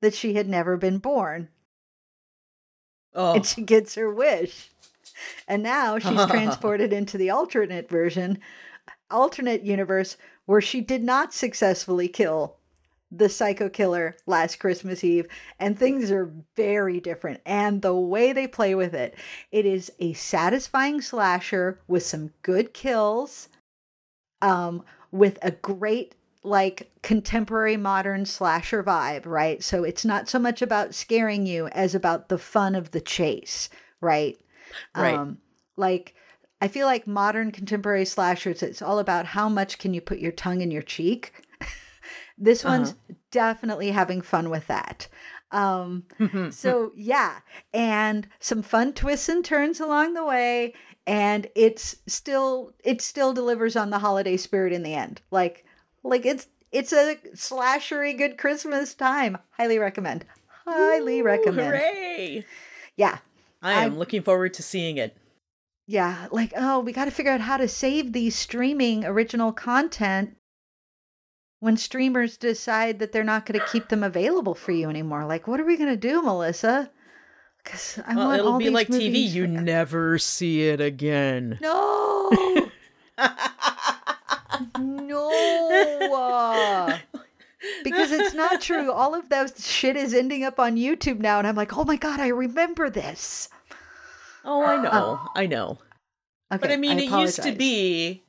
that 0.00 0.14
she 0.14 0.34
had 0.34 0.48
never 0.48 0.76
been 0.76 0.98
born. 0.98 1.48
Oh. 3.14 3.34
and 3.34 3.44
she 3.44 3.62
gets 3.62 3.94
her 3.96 4.12
wish. 4.12 4.70
And 5.48 5.62
now 5.62 5.98
she's 5.98 6.26
transported 6.30 6.92
into 6.92 7.18
the 7.18 7.30
alternate 7.30 7.88
version, 7.88 8.38
alternate 9.10 9.62
universe 9.64 10.16
where 10.46 10.60
she 10.60 10.80
did 10.80 11.02
not 11.02 11.34
successfully 11.34 12.06
kill 12.08 12.57
the 13.10 13.28
psycho 13.28 13.68
killer 13.68 14.16
last 14.26 14.58
Christmas 14.58 15.02
Eve 15.02 15.26
and 15.58 15.78
things 15.78 16.10
are 16.10 16.32
very 16.56 17.00
different 17.00 17.40
and 17.46 17.80
the 17.80 17.94
way 17.94 18.32
they 18.32 18.46
play 18.46 18.74
with 18.74 18.94
it 18.94 19.14
it 19.50 19.64
is 19.64 19.90
a 19.98 20.12
satisfying 20.12 21.00
slasher 21.00 21.80
with 21.88 22.02
some 22.02 22.30
good 22.42 22.74
kills 22.74 23.48
um 24.42 24.82
with 25.10 25.38
a 25.40 25.50
great 25.50 26.14
like 26.44 26.90
contemporary 27.02 27.76
modern 27.76 28.24
slasher 28.24 28.82
vibe, 28.82 29.26
right? 29.26 29.62
So 29.62 29.84
it's 29.84 30.04
not 30.04 30.28
so 30.28 30.38
much 30.38 30.62
about 30.62 30.94
scaring 30.94 31.46
you 31.46 31.68
as 31.68 31.94
about 31.94 32.28
the 32.28 32.38
fun 32.38 32.74
of 32.74 32.90
the 32.92 33.00
chase, 33.00 33.68
right? 34.00 34.38
Right. 34.96 35.14
Um, 35.14 35.38
like 35.76 36.14
I 36.60 36.68
feel 36.68 36.86
like 36.86 37.06
modern 37.06 37.50
contemporary 37.50 38.04
slashers, 38.04 38.62
it's 38.62 38.82
all 38.82 38.98
about 38.98 39.26
how 39.26 39.48
much 39.48 39.78
can 39.78 39.94
you 39.94 40.00
put 40.00 40.18
your 40.18 40.32
tongue 40.32 40.60
in 40.60 40.70
your 40.70 40.82
cheek. 40.82 41.44
This 42.38 42.64
one's 42.64 42.94
definitely 43.30 43.90
having 43.90 44.20
fun 44.22 44.50
with 44.50 44.66
that. 44.68 45.08
Um, 45.50 46.04
so 46.50 46.92
yeah, 46.96 47.38
and 47.72 48.28
some 48.40 48.62
fun 48.62 48.92
twists 48.92 49.28
and 49.28 49.44
turns 49.44 49.80
along 49.80 50.14
the 50.14 50.24
way, 50.24 50.74
and 51.06 51.48
it's 51.54 51.96
still 52.06 52.72
it 52.84 53.00
still 53.00 53.32
delivers 53.32 53.76
on 53.76 53.90
the 53.90 53.98
holiday 53.98 54.36
spirit 54.36 54.72
in 54.72 54.82
the 54.82 54.94
end. 54.94 55.20
Like 55.30 55.64
like 56.02 56.26
it's 56.26 56.46
it's 56.70 56.92
a 56.92 57.16
slashery 57.34 58.16
good 58.16 58.38
Christmas 58.38 58.94
time. 58.94 59.38
Highly 59.50 59.78
recommend. 59.78 60.24
Highly 60.66 61.20
Ooh, 61.20 61.24
recommend. 61.24 61.74
Hooray! 61.74 62.44
Yeah. 62.96 63.18
I 63.62 63.72
am 63.72 63.78
I'm- 63.78 63.98
looking 63.98 64.22
forward 64.22 64.54
to 64.54 64.62
seeing 64.62 64.98
it. 64.98 65.16
Yeah, 65.90 66.26
like 66.30 66.52
oh, 66.54 66.80
we 66.80 66.92
got 66.92 67.06
to 67.06 67.10
figure 67.10 67.32
out 67.32 67.40
how 67.40 67.56
to 67.56 67.66
save 67.66 68.12
these 68.12 68.36
streaming 68.36 69.06
original 69.06 69.52
content 69.52 70.36
when 71.60 71.76
streamers 71.76 72.36
decide 72.36 72.98
that 73.00 73.12
they're 73.12 73.24
not 73.24 73.44
going 73.46 73.58
to 73.60 73.66
keep 73.66 73.88
them 73.88 74.02
available 74.02 74.54
for 74.54 74.72
you 74.72 74.88
anymore. 74.88 75.24
Like, 75.26 75.46
what 75.48 75.58
are 75.60 75.64
we 75.64 75.76
going 75.76 75.90
to 75.90 75.96
do, 75.96 76.22
Melissa? 76.22 76.90
Because 77.64 77.98
I 78.06 78.14
Well, 78.14 78.28
want 78.28 78.38
it'll 78.38 78.52
all 78.52 78.58
be 78.58 78.64
these 78.66 78.74
like 78.74 78.88
TV. 78.88 79.28
You 79.30 79.44
for- 79.44 79.48
never 79.62 80.18
see 80.18 80.68
it 80.68 80.80
again. 80.80 81.58
no, 81.60 82.30
no, 84.78 86.14
uh, 86.14 86.98
because 87.84 88.12
it's 88.12 88.34
not 88.34 88.60
true. 88.60 88.92
All 88.92 89.14
of 89.14 89.28
that 89.28 89.58
shit 89.60 89.96
is 89.96 90.14
ending 90.14 90.44
up 90.44 90.58
on 90.60 90.76
YouTube 90.76 91.18
now, 91.18 91.38
and 91.38 91.46
I'm 91.46 91.56
like, 91.56 91.76
oh 91.76 91.84
my 91.84 91.96
god, 91.96 92.20
I 92.20 92.28
remember 92.28 92.88
this. 92.90 93.48
Oh, 94.44 94.64
I 94.64 94.80
know. 94.82 95.20
I 95.34 95.46
know. 95.46 95.78
Okay, 96.52 96.60
But 96.60 96.70
I 96.72 96.76
mean, 96.76 96.98
it 96.98 97.10
used 97.10 97.42
to 97.42 97.52
be. 97.52 98.22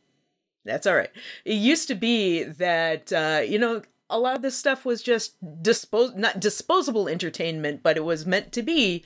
That's 0.65 0.85
all 0.85 0.95
right. 0.95 1.11
It 1.45 1.53
used 1.53 1.87
to 1.87 1.95
be 1.95 2.43
that 2.43 3.11
uh, 3.13 3.41
you 3.45 3.59
know 3.59 3.81
a 4.09 4.19
lot 4.19 4.35
of 4.35 4.41
this 4.41 4.57
stuff 4.57 4.85
was 4.85 5.01
just 5.01 5.35
dispose 5.61 6.13
not 6.15 6.39
disposable 6.39 7.07
entertainment, 7.07 7.83
but 7.83 7.97
it 7.97 8.03
was 8.03 8.25
meant 8.25 8.51
to 8.53 8.63
be. 8.63 9.03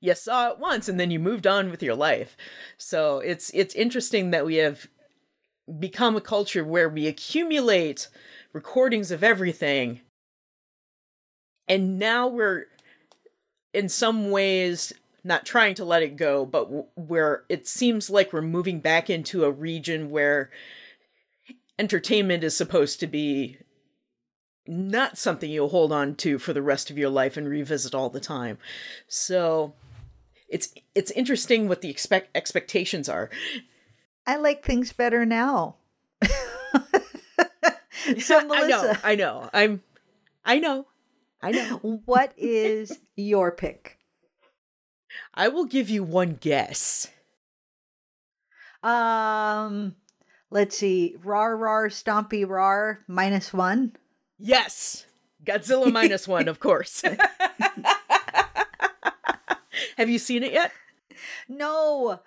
You 0.00 0.14
saw 0.14 0.50
it 0.50 0.58
once 0.58 0.88
and 0.88 0.98
then 0.98 1.10
you 1.10 1.18
moved 1.18 1.46
on 1.46 1.70
with 1.70 1.82
your 1.82 1.94
life. 1.96 2.36
So 2.76 3.18
it's 3.20 3.50
it's 3.50 3.74
interesting 3.74 4.30
that 4.30 4.46
we 4.46 4.56
have 4.56 4.86
become 5.78 6.16
a 6.16 6.20
culture 6.20 6.64
where 6.64 6.88
we 6.88 7.06
accumulate 7.06 8.08
recordings 8.52 9.10
of 9.10 9.22
everything, 9.22 10.00
and 11.68 11.98
now 11.98 12.26
we're 12.26 12.66
in 13.74 13.88
some 13.88 14.30
ways 14.30 14.92
not 15.24 15.44
trying 15.44 15.74
to 15.74 15.84
let 15.84 16.02
it 16.02 16.16
go, 16.16 16.46
but 16.46 16.68
where 16.96 17.44
it 17.48 17.66
seems 17.66 18.08
like 18.08 18.32
we're 18.32 18.40
moving 18.40 18.80
back 18.80 19.10
into 19.10 19.44
a 19.44 19.50
region 19.50 20.10
where 20.10 20.50
entertainment 21.78 22.44
is 22.44 22.56
supposed 22.56 23.00
to 23.00 23.06
be 23.06 23.58
not 24.66 25.16
something 25.16 25.50
you'll 25.50 25.68
hold 25.68 25.92
on 25.92 26.14
to 26.16 26.38
for 26.38 26.52
the 26.52 26.62
rest 26.62 26.90
of 26.90 26.98
your 26.98 27.08
life 27.08 27.36
and 27.36 27.48
revisit 27.48 27.94
all 27.94 28.10
the 28.10 28.20
time. 28.20 28.58
So 29.06 29.74
it's 30.48 30.74
it's 30.94 31.10
interesting 31.12 31.68
what 31.68 31.80
the 31.80 31.90
expect 31.90 32.36
expectations 32.36 33.08
are. 33.08 33.30
I 34.26 34.36
like 34.36 34.62
things 34.62 34.92
better 34.92 35.24
now. 35.24 35.76
so 38.18 38.44
Melissa, 38.44 39.00
I 39.04 39.14
know, 39.14 39.48
I 39.50 39.50
know. 39.50 39.50
I'm 39.52 39.82
I 40.44 40.58
know. 40.58 40.86
I 41.40 41.52
know. 41.52 42.02
what 42.04 42.32
is 42.36 42.98
your 43.16 43.52
pick? 43.52 43.98
I 45.34 45.48
will 45.48 45.64
give 45.64 45.88
you 45.88 46.02
one 46.02 46.38
guess. 46.40 47.08
Um, 48.82 49.96
let's 50.50 50.76
see. 50.78 51.16
Rar 51.22 51.56
rar 51.56 51.88
stompy 51.88 52.48
rar 52.48 53.00
minus 53.06 53.52
one. 53.52 53.96
Yes. 54.38 55.06
Godzilla 55.44 55.92
minus 55.98 56.28
one, 56.28 56.48
of 56.48 56.60
course. 56.60 57.02
Have 59.96 60.08
you 60.08 60.18
seen 60.18 60.42
it 60.42 60.52
yet? 60.52 60.72
No. 61.48 62.20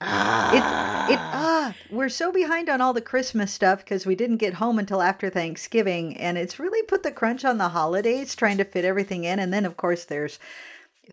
Ah. 0.00 0.50
It 0.52 1.14
it 1.14 1.18
ah, 1.18 1.74
we're 1.90 2.08
so 2.08 2.32
behind 2.32 2.68
on 2.68 2.80
all 2.80 2.92
the 2.92 3.00
Christmas 3.00 3.52
stuff 3.52 3.78
because 3.78 4.06
we 4.06 4.14
didn't 4.14 4.36
get 4.38 4.54
home 4.54 4.78
until 4.78 5.02
after 5.02 5.30
Thanksgiving, 5.30 6.16
and 6.16 6.36
it's 6.36 6.58
really 6.58 6.82
put 6.86 7.02
the 7.02 7.12
crunch 7.12 7.44
on 7.44 7.58
the 7.58 7.70
holidays 7.70 8.34
trying 8.34 8.58
to 8.58 8.64
fit 8.64 8.84
everything 8.84 9.24
in. 9.24 9.38
And 9.38 9.52
then 9.52 9.64
of 9.64 9.76
course 9.76 10.04
there's 10.04 10.38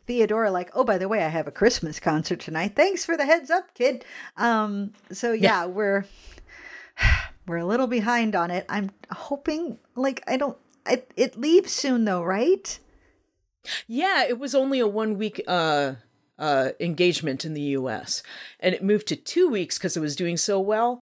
Theodora 0.08 0.52
like, 0.52 0.72
oh 0.74 0.84
by 0.84 0.98
the 0.98 1.08
way, 1.08 1.24
I 1.24 1.30
have 1.30 1.48
a 1.48 1.52
Christmas 1.52 2.00
concert 2.00 2.40
tonight. 2.40 2.76
Thanks 2.76 3.06
for 3.06 3.16
the 3.16 3.26
heads 3.26 3.50
up, 3.50 3.74
kid. 3.74 4.06
Um, 4.38 4.94
so 5.12 5.32
yeah, 5.32 5.66
we're 5.66 6.06
we're 7.48 7.58
a 7.58 7.66
little 7.66 7.88
behind 7.88 8.36
on 8.36 8.52
it. 8.52 8.66
I'm 8.70 8.92
hoping 9.12 9.78
like 9.96 10.24
I 10.28 10.38
don't. 10.38 10.58
It 10.90 11.12
it 11.16 11.38
leaves 11.38 11.72
soon 11.72 12.06
though, 12.06 12.24
right? 12.24 12.80
Yeah, 13.88 14.26
it 14.26 14.40
was 14.40 14.56
only 14.56 14.80
a 14.80 14.88
one 14.88 15.18
week 15.18 15.42
uh 15.48 15.94
uh 16.40 16.70
engagement 16.80 17.46
in 17.46 17.54
the 17.54 17.62
US 17.62 18.24
and 18.60 18.74
it 18.74 18.84
moved 18.84 19.08
to 19.08 19.16
2 19.16 19.48
weeks 19.48 19.78
cuz 19.78 19.96
it 19.96 20.00
was 20.00 20.16
doing 20.16 20.38
so 20.38 20.60
well. 20.60 21.00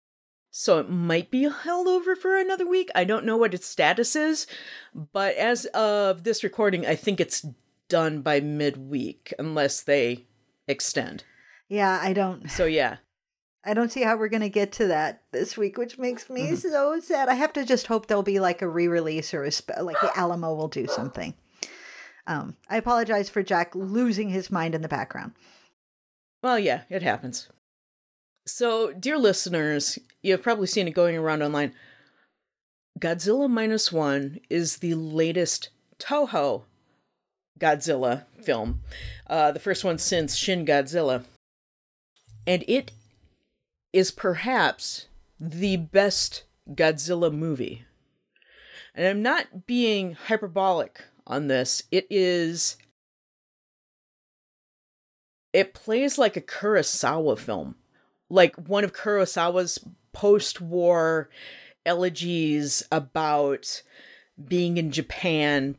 So 0.51 0.79
it 0.79 0.89
might 0.89 1.31
be 1.31 1.43
held 1.43 1.87
over 1.87 2.17
for 2.17 2.39
another 2.39 2.67
week. 2.67 2.89
I 2.95 3.05
don't 3.05 3.27
know 3.27 3.37
what 3.37 3.53
its 3.53 3.67
status 3.67 4.17
is, 4.17 4.47
but 4.95 5.35
as 5.37 5.67
of 5.67 6.25
this 6.25 6.43
recording, 6.43 6.87
I 6.87 6.95
think 6.95 7.21
it's 7.21 7.45
done 7.89 8.23
by 8.23 8.41
midweek 8.41 9.33
unless 9.39 9.83
they 9.83 10.27
extend. 10.69 11.25
Yeah, 11.69 11.99
I 12.03 12.13
don't. 12.13 12.51
So 12.51 12.65
yeah. 12.65 12.97
I 13.65 13.75
don't 13.75 13.91
see 13.91 14.03
how 14.03 14.17
we're 14.17 14.29
going 14.29 14.43
to 14.43 14.49
get 14.49 14.71
to 14.73 14.87
that 14.87 15.23
this 15.33 15.57
week, 15.57 15.77
which 15.77 15.99
makes 15.99 16.31
me 16.31 16.43
Mm-hmm. 16.43 16.55
so 16.55 17.01
sad. 17.01 17.29
I 17.29 17.35
have 17.35 17.53
to 17.55 17.65
just 17.65 17.89
hope 17.89 18.07
there'll 18.07 18.23
be 18.23 18.39
like 18.39 18.63
a 18.63 18.69
re-release 18.69 19.35
or 19.35 19.43
a 19.43 19.51
like 19.83 20.01
the 20.01 20.13
Alamo 20.17 20.55
will 20.55 20.69
do 20.69 20.87
something. 20.87 21.35
Um, 22.29 22.57
I 22.71 22.77
apologize 22.77 23.29
for 23.29 23.43
Jack 23.43 23.75
losing 23.75 24.29
his 24.31 24.51
mind 24.53 24.75
in 24.77 24.83
the 24.83 24.89
background. 24.89 25.33
Well, 26.45 26.59
yeah, 26.61 26.83
it 26.89 27.03
happens. 27.03 27.49
So, 28.47 28.93
dear 28.93 29.19
listeners, 29.19 29.99
you've 30.23 30.43
probably 30.43 30.69
seen 30.69 30.87
it 30.87 30.93
going 30.93 31.17
around 31.17 31.43
online. 31.43 31.73
Godzilla 33.01 33.51
Minus 33.51 33.91
One 33.93 34.39
is 34.49 34.77
the 34.79 34.95
latest 34.95 35.71
Toho 35.99 36.63
Godzilla 37.59 38.25
film, 38.43 38.83
uh, 39.27 39.53
the 39.53 39.61
first 39.61 39.85
one 39.85 39.99
since 39.99 40.37
Shin 40.37 40.65
Godzilla. 40.67 41.25
And 42.47 42.65
it 42.69 42.93
is 43.93 44.11
perhaps 44.11 45.07
the 45.41 45.77
best 45.77 46.45
Godzilla 46.71 47.33
movie. 47.33 47.85
And 48.95 49.07
I'm 49.07 49.23
not 49.23 49.67
being 49.67 50.15
hyperbolic 50.15 51.03
on 51.27 51.49
this. 51.49 51.83
It 51.91 52.07
is 52.11 52.77
it 55.53 55.73
plays 55.73 56.19
like 56.19 56.37
a 56.37 56.43
Kurosawa 56.43 57.39
film, 57.39 57.77
like 58.29 58.55
one 58.57 58.85
of 58.85 58.93
Kurosawa's 58.93 59.83
post-war 60.13 61.31
elegies 61.87 62.83
about 62.93 63.83
being 64.47 64.77
in 64.77 64.91
Japan 64.91 65.77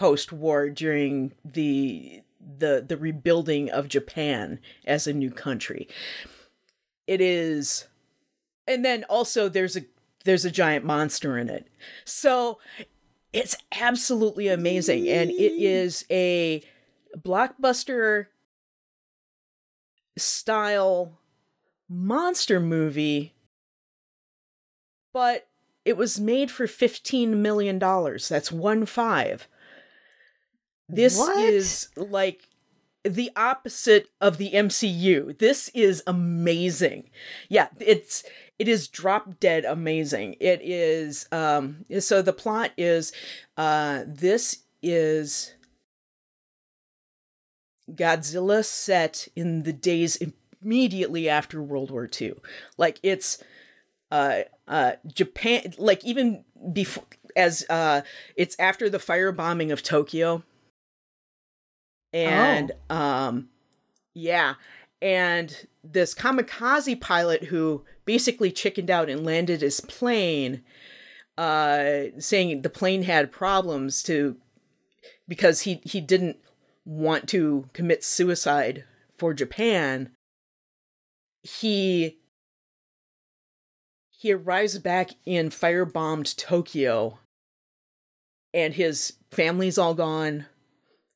post-war 0.00 0.70
during 0.70 1.30
the 1.44 2.22
the 2.40 2.82
the 2.88 2.96
rebuilding 2.96 3.68
of 3.68 3.86
Japan 3.86 4.58
as 4.86 5.06
a 5.06 5.12
new 5.12 5.30
country. 5.30 5.86
It 7.06 7.20
is 7.20 7.86
and 8.66 8.82
then 8.82 9.04
also 9.10 9.50
there's 9.50 9.76
a 9.76 9.82
there's 10.24 10.46
a 10.46 10.50
giant 10.50 10.86
monster 10.86 11.36
in 11.36 11.50
it. 11.50 11.68
So 12.06 12.58
it's 13.34 13.54
absolutely 13.78 14.48
amazing 14.48 15.06
and 15.06 15.30
it 15.30 15.52
is 15.62 16.06
a 16.10 16.62
blockbuster 17.18 18.28
style 20.16 21.18
monster 21.90 22.58
movie 22.58 23.34
but 25.12 25.46
it 25.84 25.96
was 25.98 26.18
made 26.18 26.50
for 26.50 26.66
15 26.66 27.42
million 27.42 27.78
dollars 27.78 28.28
that's 28.28 28.50
one 28.50 28.86
five 28.86 29.46
this 30.94 31.18
What? 31.18 31.36
is 31.36 31.88
like 31.96 32.48
the 33.04 33.30
opposite 33.36 34.08
of 34.20 34.36
the 34.38 34.50
MCU. 34.52 35.38
This 35.38 35.70
is 35.70 36.02
amazing. 36.06 37.10
Yeah, 37.48 37.68
it's 37.78 38.24
it 38.58 38.68
is 38.68 38.88
drop 38.88 39.40
dead 39.40 39.64
amazing. 39.64 40.36
It 40.40 40.60
is 40.62 41.26
um 41.32 41.84
so 41.98 42.22
the 42.22 42.32
plot 42.32 42.72
is 42.76 43.12
uh 43.56 44.04
this 44.06 44.64
is 44.82 45.54
Godzilla 47.90 48.64
set 48.64 49.28
in 49.34 49.62
the 49.64 49.72
days 49.72 50.18
immediately 50.62 51.28
after 51.28 51.62
World 51.62 51.90
War 51.90 52.08
II. 52.20 52.34
Like 52.76 53.00
it's 53.02 53.42
uh 54.10 54.40
uh 54.68 54.92
Japan 55.06 55.72
like 55.78 56.04
even 56.04 56.44
before 56.72 57.04
as 57.36 57.64
uh 57.70 58.02
it's 58.36 58.56
after 58.58 58.90
the 58.90 58.98
firebombing 58.98 59.72
of 59.72 59.82
Tokyo 59.82 60.42
and 62.12 62.72
um 62.88 63.48
yeah. 64.14 64.54
And 65.02 65.66
this 65.82 66.14
kamikaze 66.14 67.00
pilot 67.00 67.44
who 67.44 67.84
basically 68.04 68.50
chickened 68.52 68.90
out 68.90 69.08
and 69.08 69.24
landed 69.24 69.62
his 69.62 69.80
plane 69.80 70.62
uh 71.38 72.04
saying 72.18 72.62
the 72.62 72.70
plane 72.70 73.02
had 73.04 73.32
problems 73.32 74.02
to 74.04 74.36
because 75.28 75.62
he 75.62 75.80
he 75.84 76.00
didn't 76.00 76.36
want 76.84 77.28
to 77.28 77.68
commit 77.72 78.02
suicide 78.04 78.84
for 79.16 79.32
Japan 79.32 80.10
he 81.42 82.18
he 84.10 84.32
arrives 84.32 84.78
back 84.78 85.10
in 85.24 85.48
firebombed 85.48 86.36
Tokyo. 86.36 87.18
And 88.52 88.74
his 88.74 89.14
family's 89.30 89.78
all 89.78 89.94
gone 89.94 90.46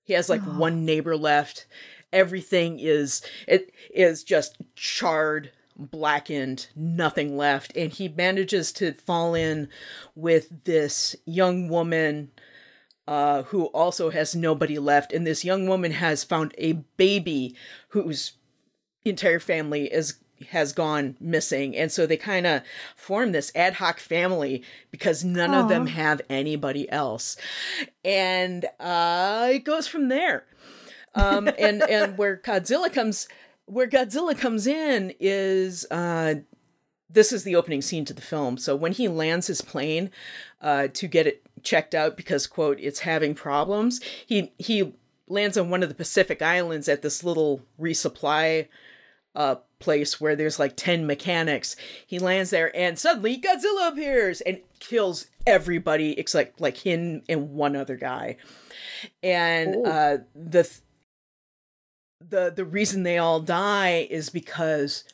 he 0.05 0.13
has 0.13 0.29
like 0.29 0.43
one 0.43 0.85
neighbor 0.85 1.17
left. 1.17 1.67
Everything 2.13 2.79
is 2.79 3.23
it 3.49 3.73
is 3.93 4.23
just 4.23 4.59
charred, 4.77 5.51
blackened, 5.77 6.69
nothing 6.77 7.37
left. 7.37 7.77
And 7.77 7.91
he 7.91 8.09
manages 8.09 8.71
to 8.75 8.93
fall 8.93 9.35
in 9.35 9.69
with 10.15 10.65
this 10.65 11.17
young 11.25 11.69
woman 11.69 12.31
uh, 13.09 13.43
who 13.45 13.67
also 13.67 14.11
has 14.11 14.37
nobody 14.37 14.79
left. 14.79 15.13
And 15.13 15.27
this 15.27 15.45
young 15.45 15.67
woman 15.67 15.93
has 15.93 16.23
found 16.23 16.55
a 16.59 16.75
baby 16.97 17.57
whose 17.89 18.33
entire 19.05 19.41
family 19.41 19.93
is 19.93 20.15
has 20.51 20.73
gone 20.73 21.17
missing. 21.21 21.77
And 21.77 21.91
so 21.91 22.07
they 22.07 22.17
kind 22.17 22.47
of 22.47 22.63
form 22.97 23.33
this 23.33 23.53
ad 23.55 23.75
hoc 23.75 23.99
family 23.99 24.63
because 24.91 25.25
none 25.25 25.55
of 25.55 25.69
them 25.69 25.87
have 25.89 26.21
anybody 26.29 26.91
else. 26.91 27.37
And 28.05 28.67
uh 28.81 29.51
it 29.53 29.65
goes 29.65 29.87
from 29.87 30.09
there. 30.09 30.45
Um 31.15 31.49
and 31.59 31.83
and 31.89 32.19
where 32.19 32.37
godzilla 32.37 32.93
comes 32.93 33.29
where 33.67 33.89
godzilla 33.89 34.37
comes 34.39 34.67
in 34.67 35.15
is 35.21 35.87
uh 35.91 36.37
this 37.11 37.33
is 37.33 37.45
the 37.45 37.55
opening 37.55 37.83
scene 37.83 38.05
to 38.07 38.15
the 38.15 38.23
film. 38.23 38.57
So 38.57 38.75
when 38.75 38.93
he 38.93 39.09
lands 39.09 39.47
his 39.47 39.61
plane 39.61 40.11
uh 40.61 40.89
to 40.89 41.07
get 41.07 41.27
it 41.27 41.45
checked 41.65 41.95
out 41.95 42.17
because 42.17 42.47
quote 42.47 42.79
it's 42.79 43.01
having 43.01 43.35
problems 43.35 44.01
he 44.27 44.53
he 44.59 44.95
lands 45.27 45.57
on 45.57 45.71
one 45.71 45.83
of 45.83 45.89
the 45.89 45.95
pacific 45.95 46.43
islands 46.43 46.89
at 46.89 47.03
this 47.03 47.25
little 47.25 47.63
resupply 47.81 48.69
uh 49.35 49.57
place 49.85 50.21
where 50.21 50.35
there's 50.35 50.59
like 50.59 50.77
10 50.77 51.07
mechanics 51.07 51.77
he 52.07 52.19
lands 52.19 52.51
there 52.51 52.75
and 52.77 52.99
suddenly 52.99 53.41
godzilla 53.41 53.93
appears 53.93 54.41
and 54.41 54.59
kills 54.81 55.27
everybody 55.47 56.19
except 56.19 56.61
like 56.61 56.79
him 56.79 57.23
and 57.29 57.51
one 57.51 57.77
other 57.77 57.97
guy 57.97 58.37
and 59.23 59.77
Ooh. 59.77 59.85
uh 59.85 60.19
the 60.35 60.63
th- 60.65 60.81
the 62.21 62.53
the 62.55 62.65
reason 62.65 63.03
they 63.03 63.19
all 63.19 63.41
die 63.41 64.07
is 64.11 64.31
because 64.31 65.05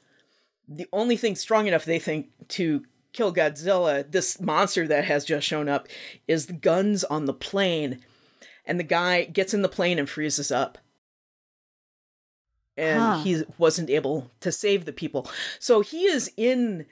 the 0.68 0.86
only 0.92 1.16
thing 1.16 1.34
strong 1.34 1.66
enough 1.66 1.84
they 1.84 1.98
think 1.98 2.28
to 2.48 2.84
kill 3.12 3.32
Godzilla, 3.34 4.10
this 4.10 4.40
monster 4.40 4.86
that 4.86 5.04
has 5.04 5.24
just 5.24 5.46
shown 5.46 5.68
up 5.68 5.88
is 6.28 6.46
the 6.46 6.52
guns 6.52 7.04
on 7.04 7.24
the 7.24 7.34
plane. 7.34 8.00
And 8.64 8.78
the 8.78 8.84
guy 8.84 9.24
gets 9.24 9.52
in 9.52 9.62
the 9.62 9.68
plane 9.68 9.98
and 9.98 10.08
freezes 10.08 10.52
up. 10.52 10.78
And 12.80 13.00
Huh. 13.00 13.22
he 13.22 13.42
wasn't 13.58 13.90
able 13.90 14.30
to 14.40 14.50
save 14.50 14.86
the 14.86 14.92
people. 14.92 15.30
So 15.58 15.82
he 15.82 16.06
is 16.06 16.32
in 16.36 16.86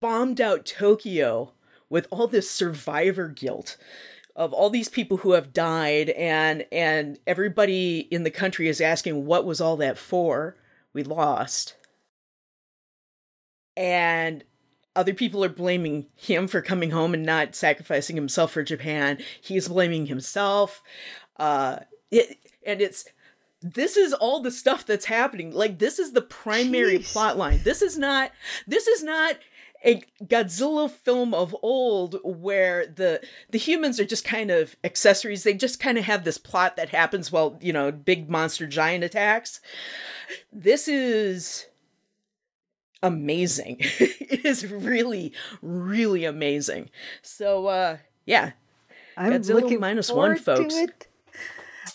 bombed 0.00 0.40
out 0.40 0.66
Tokyo 0.66 1.52
with 1.88 2.06
all 2.10 2.26
this 2.26 2.50
survivor 2.50 3.28
guilt 3.28 3.76
of 4.36 4.52
all 4.52 4.68
these 4.68 4.88
people 4.88 5.18
who 5.18 5.32
have 5.32 5.52
died 5.52 6.10
and 6.10 6.66
and 6.72 7.18
everybody 7.26 8.00
in 8.10 8.24
the 8.24 8.30
country 8.30 8.68
is 8.68 8.80
asking 8.80 9.26
what 9.26 9.44
was 9.46 9.60
all 9.60 9.76
that 9.76 9.96
for 9.96 10.56
we 10.92 11.02
lost 11.04 11.76
and 13.76 14.44
other 14.96 15.14
people 15.14 15.44
are 15.44 15.48
blaming 15.48 16.06
him 16.16 16.46
for 16.48 16.60
coming 16.60 16.90
home 16.90 17.14
and 17.14 17.24
not 17.24 17.54
sacrificing 17.54 18.16
himself 18.16 18.52
for 18.52 18.62
Japan 18.62 19.18
he's 19.40 19.68
blaming 19.68 20.06
himself 20.06 20.82
uh 21.38 21.78
it, 22.10 22.38
and 22.66 22.80
it's 22.82 23.04
this 23.64 23.96
is 23.96 24.12
all 24.12 24.40
the 24.40 24.50
stuff 24.50 24.84
that's 24.84 25.06
happening 25.06 25.50
like 25.50 25.78
this 25.78 25.98
is 25.98 26.12
the 26.12 26.20
primary 26.20 26.98
Jeez. 26.98 27.12
plot 27.12 27.38
line 27.38 27.60
this 27.64 27.80
is 27.80 27.96
not 27.96 28.30
this 28.66 28.86
is 28.86 29.02
not 29.02 29.36
a 29.84 30.02
Godzilla 30.24 30.90
film 30.90 31.34
of 31.34 31.54
old 31.62 32.16
where 32.24 32.86
the 32.86 33.20
the 33.50 33.58
humans 33.58 34.00
are 34.00 34.04
just 34.04 34.24
kind 34.24 34.50
of 34.50 34.76
accessories. 34.82 35.42
They 35.42 35.52
just 35.52 35.78
kind 35.78 35.98
of 35.98 36.04
have 36.04 36.24
this 36.24 36.38
plot 36.38 36.76
that 36.76 36.88
happens 36.88 37.30
while, 37.30 37.58
you 37.60 37.72
know, 37.72 37.92
big 37.92 38.30
monster 38.30 38.66
giant 38.66 39.04
attacks. 39.04 39.60
This 40.50 40.88
is 40.88 41.66
amazing. 43.02 43.76
it 43.80 44.44
is 44.44 44.66
really 44.66 45.32
really 45.60 46.24
amazing. 46.24 46.88
So 47.20 47.66
uh 47.66 47.98
yeah, 48.24 48.52
I'm 49.16 49.32
Godzilla 49.32 49.60
looking 49.60 49.80
minus 49.80 50.10
one, 50.10 50.36
forward 50.38 50.38
to 50.38 50.42
folks. 50.42 50.76
it. 50.76 51.08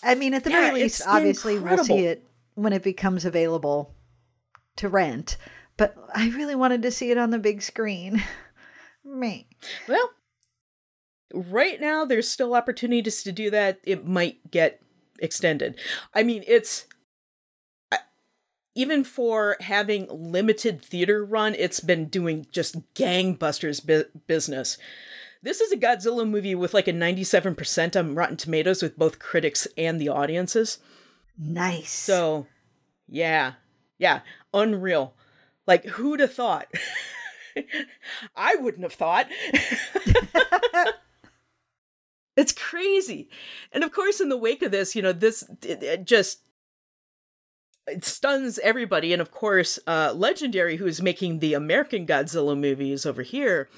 I 0.03 0.15
mean, 0.15 0.33
at 0.33 0.43
the 0.43 0.51
Yeah, 0.51 0.67
very 0.67 0.81
least, 0.83 1.01
obviously, 1.05 1.59
we'll 1.59 1.83
see 1.83 2.05
it 2.05 2.25
when 2.55 2.73
it 2.73 2.83
becomes 2.83 3.25
available 3.25 3.93
to 4.77 4.89
rent. 4.89 5.37
But 5.77 5.95
I 6.13 6.29
really 6.29 6.55
wanted 6.55 6.81
to 6.83 6.91
see 6.91 7.11
it 7.11 7.17
on 7.17 7.29
the 7.31 7.39
big 7.39 7.61
screen. 7.61 8.23
Me. 9.03 9.47
Well, 9.87 10.11
right 11.33 11.79
now 11.79 12.05
there's 12.05 12.29
still 12.29 12.53
opportunities 12.53 13.23
to 13.23 13.31
do 13.31 13.49
that. 13.51 13.79
It 13.83 14.05
might 14.05 14.51
get 14.51 14.81
extended. 15.19 15.79
I 16.13 16.23
mean, 16.23 16.43
it's 16.47 16.85
even 18.75 19.03
for 19.03 19.57
having 19.61 20.07
limited 20.09 20.81
theater 20.81 21.25
run, 21.25 21.55
it's 21.55 21.79
been 21.79 22.05
doing 22.05 22.45
just 22.51 22.93
gangbusters 22.93 23.85
bu- 23.85 24.09
business. 24.27 24.77
This 25.41 25.61
is 25.61 25.71
a 25.71 25.77
Godzilla 25.77 26.29
movie 26.29 26.55
with 26.55 26.73
like 26.73 26.87
a 26.87 26.93
97% 26.93 27.97
on 27.97 28.15
Rotten 28.15 28.35
Tomatoes 28.35 28.83
with 28.83 28.97
both 28.97 29.19
critics 29.19 29.67
and 29.77 29.99
the 29.99 30.09
audiences. 30.09 30.79
Nice. 31.37 31.91
So, 31.91 32.47
yeah. 33.07 33.53
Yeah, 33.97 34.21
unreal. 34.53 35.13
Like 35.65 35.85
who'd 35.85 36.19
have 36.19 36.33
thought? 36.33 36.67
I 38.35 38.55
wouldn't 38.55 38.83
have 38.83 38.93
thought. 38.93 39.27
it's 42.35 42.53
crazy. 42.53 43.29
And 43.71 43.83
of 43.83 43.91
course 43.91 44.19
in 44.19 44.29
the 44.29 44.37
wake 44.37 44.61
of 44.61 44.71
this, 44.71 44.95
you 44.95 45.01
know, 45.01 45.13
this 45.13 45.43
it, 45.61 45.83
it 45.83 46.05
just 46.05 46.39
it 47.89 48.05
stuns 48.05 48.59
everybody 48.59 49.13
and 49.13 49.21
of 49.21 49.31
course 49.31 49.79
uh 49.87 50.13
legendary 50.15 50.77
who's 50.77 51.01
making 51.01 51.39
the 51.39 51.53
american 51.53 52.05
godzilla 52.05 52.57
movies 52.57 53.05
over 53.05 53.21
here 53.21 53.69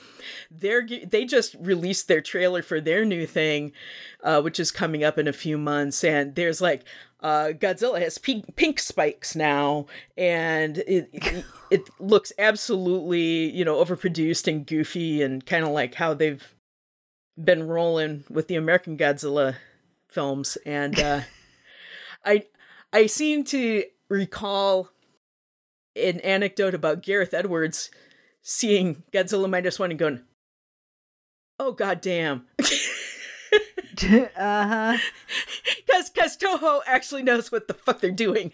they're 0.49 0.87
they 1.05 1.25
just 1.25 1.55
released 1.59 2.07
their 2.07 2.21
trailer 2.21 2.61
for 2.61 2.79
their 2.79 3.05
new 3.05 3.25
thing 3.25 3.71
uh 4.23 4.41
which 4.41 4.59
is 4.59 4.71
coming 4.71 5.03
up 5.03 5.17
in 5.17 5.27
a 5.27 5.33
few 5.33 5.57
months 5.57 6.03
and 6.03 6.35
there's 6.35 6.61
like 6.61 6.83
uh 7.21 7.49
godzilla 7.53 7.99
has 7.99 8.17
pink, 8.17 8.55
pink 8.55 8.79
spikes 8.79 9.35
now 9.35 9.85
and 10.17 10.79
it, 10.79 11.09
it 11.13 11.45
it 11.69 11.89
looks 11.99 12.31
absolutely 12.37 13.49
you 13.49 13.65
know 13.65 13.83
overproduced 13.83 14.47
and 14.47 14.65
goofy 14.65 15.21
and 15.21 15.45
kind 15.45 15.63
of 15.63 15.71
like 15.71 15.95
how 15.95 16.13
they've 16.13 16.55
been 17.41 17.67
rolling 17.67 18.23
with 18.29 18.47
the 18.47 18.55
american 18.55 18.97
godzilla 18.97 19.55
films 20.07 20.57
and 20.65 20.99
uh 20.99 21.21
I 22.25 22.45
I 22.93 23.05
seem 23.05 23.43
to 23.45 23.83
recall 24.11 24.89
an 25.95 26.19
anecdote 26.19 26.73
about 26.75 27.01
Gareth 27.01 27.33
Edwards 27.33 27.89
seeing 28.41 29.03
Godzilla 29.13 29.49
minus 29.49 29.79
one 29.79 29.89
and 29.91 29.99
going, 29.99 30.21
"Oh 31.57 31.71
god 31.71 32.01
damn," 32.01 32.45
uh 32.59 34.27
huh. 34.37 34.97
because 35.85 36.09
because 36.09 36.37
Toho 36.37 36.81
actually 36.85 37.23
knows 37.23 37.51
what 37.51 37.67
the 37.67 37.73
fuck 37.73 38.01
they're 38.01 38.11
doing 38.11 38.51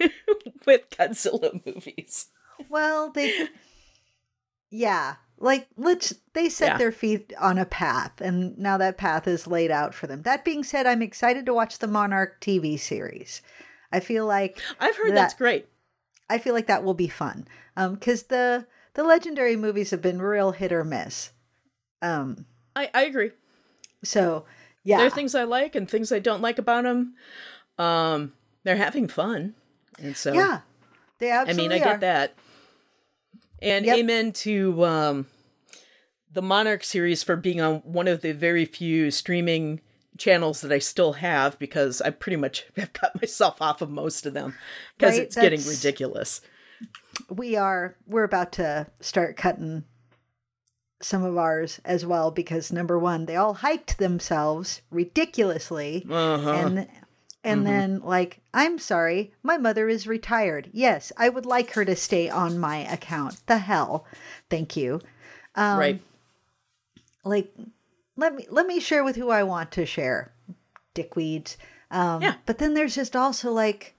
with 0.66 0.90
Godzilla 0.90 1.64
movies. 1.64 2.28
Well, 2.68 3.10
they. 3.10 3.48
Yeah. 4.70 5.16
Like, 5.38 5.68
let's. 5.76 6.14
They 6.32 6.48
set 6.48 6.72
Yeah. 6.72 6.78
their 6.78 6.92
feet 6.92 7.32
on 7.38 7.58
a 7.58 7.66
path, 7.66 8.20
and 8.22 8.56
now 8.56 8.78
that 8.78 8.96
path 8.96 9.28
is 9.28 9.46
laid 9.46 9.70
out 9.70 9.94
for 9.94 10.06
them. 10.06 10.22
That 10.22 10.44
being 10.46 10.64
said, 10.64 10.86
I'm 10.86 11.02
excited 11.02 11.44
to 11.46 11.52
watch 11.54 11.78
the 11.78 11.86
Monarch 11.86 12.40
TV 12.40 12.78
series. 12.80 13.42
I 13.96 14.00
feel 14.00 14.26
like 14.26 14.60
I've 14.78 14.96
heard 14.96 15.10
That- 15.10 15.14
that's 15.14 15.34
great. 15.34 15.66
I 16.28 16.38
feel 16.38 16.54
like 16.54 16.66
that 16.66 16.84
will 16.84 16.94
be 16.94 17.08
fun. 17.08 17.46
Um, 17.76 17.94
because 17.94 18.24
the 18.24 18.66
the 18.94 19.02
legendary 19.04 19.56
movies 19.56 19.90
have 19.90 20.02
been 20.02 20.20
real 20.20 20.52
hit 20.52 20.72
or 20.72 20.84
miss. 20.84 21.30
Um, 22.02 22.46
I 22.74 22.90
I 22.92 23.04
agree. 23.04 23.30
so 24.04 24.44
yeah, 24.84 24.98
There 24.98 25.06
are 25.06 25.10
things 25.10 25.34
I 25.34 25.44
like 25.44 25.74
and 25.74 25.88
things 25.90 26.12
I 26.12 26.18
don't 26.18 26.42
like 26.42 26.58
about 26.58 26.84
them. 26.84 27.14
Um, 27.78 28.32
they're 28.64 28.76
having 28.76 29.08
fun, 29.08 29.54
and 29.98 30.16
so 30.16 30.32
yeah, 30.32 30.60
they 31.18 31.30
absolutely. 31.30 31.64
I 31.64 31.78
mean, 31.78 31.82
I 31.82 31.84
get 31.92 32.00
that. 32.00 32.34
And 33.62 33.86
Yep. 33.86 33.98
amen 33.98 34.32
to 34.32 34.84
um, 34.84 35.26
the 36.30 36.42
Monarch 36.42 36.84
series 36.84 37.22
for 37.22 37.36
being 37.36 37.60
on 37.60 37.76
one 37.84 38.06
of 38.08 38.20
the 38.20 38.32
very 38.32 38.64
few 38.64 39.10
streaming 39.10 39.80
channels 40.18 40.60
that 40.62 40.72
I 40.72 40.78
still 40.78 41.14
have 41.14 41.58
because 41.58 42.00
I 42.00 42.10
pretty 42.10 42.36
much 42.36 42.64
have 42.76 42.92
cut 42.92 43.20
myself 43.20 43.60
off 43.60 43.82
of 43.82 43.90
most 43.90 44.26
of 44.26 44.34
them 44.34 44.54
because 44.98 45.14
Right, 45.14 45.22
it's 45.22 45.36
getting 45.36 45.62
ridiculous. 45.64 46.40
we 47.30 47.56
are 47.56 47.96
we're 48.06 48.24
about 48.24 48.52
to 48.52 48.86
start 49.00 49.36
cutting 49.36 49.84
some 51.02 51.22
of 51.24 51.36
ours 51.36 51.80
as 51.84 52.06
well 52.06 52.30
because 52.30 52.72
number 52.72 52.98
one 52.98 53.26
they 53.26 53.36
all 53.36 53.54
hiked 53.54 53.98
themselves 53.98 54.80
ridiculously 54.90 56.06
Uh-huh. 56.10 56.50
and 56.50 56.88
and 57.44 57.66
then 57.66 58.00
like 58.00 58.40
i'm 58.54 58.78
sorry 58.78 59.32
my 59.42 59.56
mother 59.58 59.88
is 59.90 60.06
retired 60.06 60.68
yes 60.72 61.12
i 61.18 61.28
would 61.28 61.44
like 61.46 61.72
her 61.74 61.84
to 61.84 61.94
stay 61.94 62.28
on 62.30 62.58
my 62.58 62.78
account 62.78 63.40
the 63.46 63.58
hell 63.58 64.06
thank 64.50 64.74
you 64.76 65.00
um, 65.54 65.78
right. 65.78 66.02
like 67.24 67.52
let 68.16 68.34
me 68.34 68.46
let 68.50 68.66
me 68.66 68.80
share 68.80 69.04
with 69.04 69.16
who 69.16 69.30
I 69.30 69.42
want 69.42 69.70
to 69.72 69.86
share, 69.86 70.32
dickweeds. 70.94 71.56
Um, 71.90 72.22
Yeah. 72.22 72.34
But 72.46 72.58
then 72.58 72.74
there's 72.74 72.94
just 72.94 73.14
also 73.14 73.52
like 73.52 73.94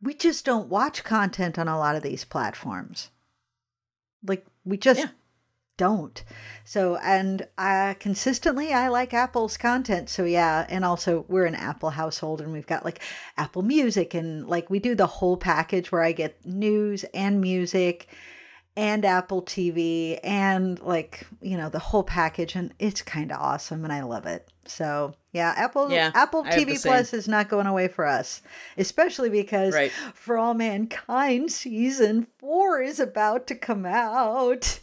we 0.00 0.14
just 0.14 0.44
don't 0.44 0.68
watch 0.68 1.04
content 1.04 1.58
on 1.58 1.68
a 1.68 1.78
lot 1.78 1.94
of 1.96 2.02
these 2.02 2.24
platforms. 2.24 3.10
Like 4.26 4.44
we 4.64 4.76
just 4.76 5.00
Yeah. 5.00 5.08
don't. 5.76 6.22
So 6.64 6.96
and 6.96 7.46
uh, 7.58 7.94
consistently 8.00 8.72
I 8.72 8.88
like 8.88 9.14
Apple's 9.14 9.56
content. 9.56 10.08
So 10.08 10.24
yeah, 10.24 10.66
and 10.68 10.84
also 10.84 11.24
we're 11.28 11.46
an 11.46 11.54
Apple 11.54 11.90
household 11.90 12.40
and 12.40 12.52
we've 12.52 12.66
got 12.66 12.84
like 12.84 13.00
Apple 13.36 13.62
Music 13.62 14.14
and 14.14 14.48
like 14.48 14.70
we 14.70 14.78
do 14.78 14.94
the 14.94 15.06
whole 15.06 15.36
package 15.36 15.92
where 15.92 16.02
I 16.02 16.12
get 16.12 16.44
news 16.44 17.04
and 17.14 17.40
music 17.40 18.08
and 18.76 19.04
Apple 19.04 19.42
TV 19.42 20.18
and 20.22 20.80
like, 20.80 21.26
you 21.40 21.56
know, 21.56 21.68
the 21.68 21.78
whole 21.78 22.02
package 22.02 22.54
and 22.54 22.72
it's 22.78 23.02
kind 23.02 23.30
of 23.30 23.38
awesome 23.38 23.84
and 23.84 23.92
I 23.92 24.02
love 24.02 24.26
it. 24.26 24.48
So, 24.64 25.14
yeah, 25.32 25.52
Apple 25.56 25.90
Yeah, 25.90 26.10
Apple 26.14 26.44
I 26.46 26.50
TV. 26.50 26.80
Plus 26.80 27.12
is 27.12 27.28
not 27.28 27.48
going 27.48 27.66
away 27.66 27.88
for 27.88 28.06
us, 28.06 28.40
especially 28.78 29.28
because 29.28 29.74
Right. 29.74 29.92
For 30.14 30.38
All 30.38 30.54
Mankind 30.54 31.50
season 31.52 32.26
4 32.38 32.82
is 32.82 33.00
about 33.00 33.46
to 33.48 33.54
come 33.54 33.84
out. 33.84 34.80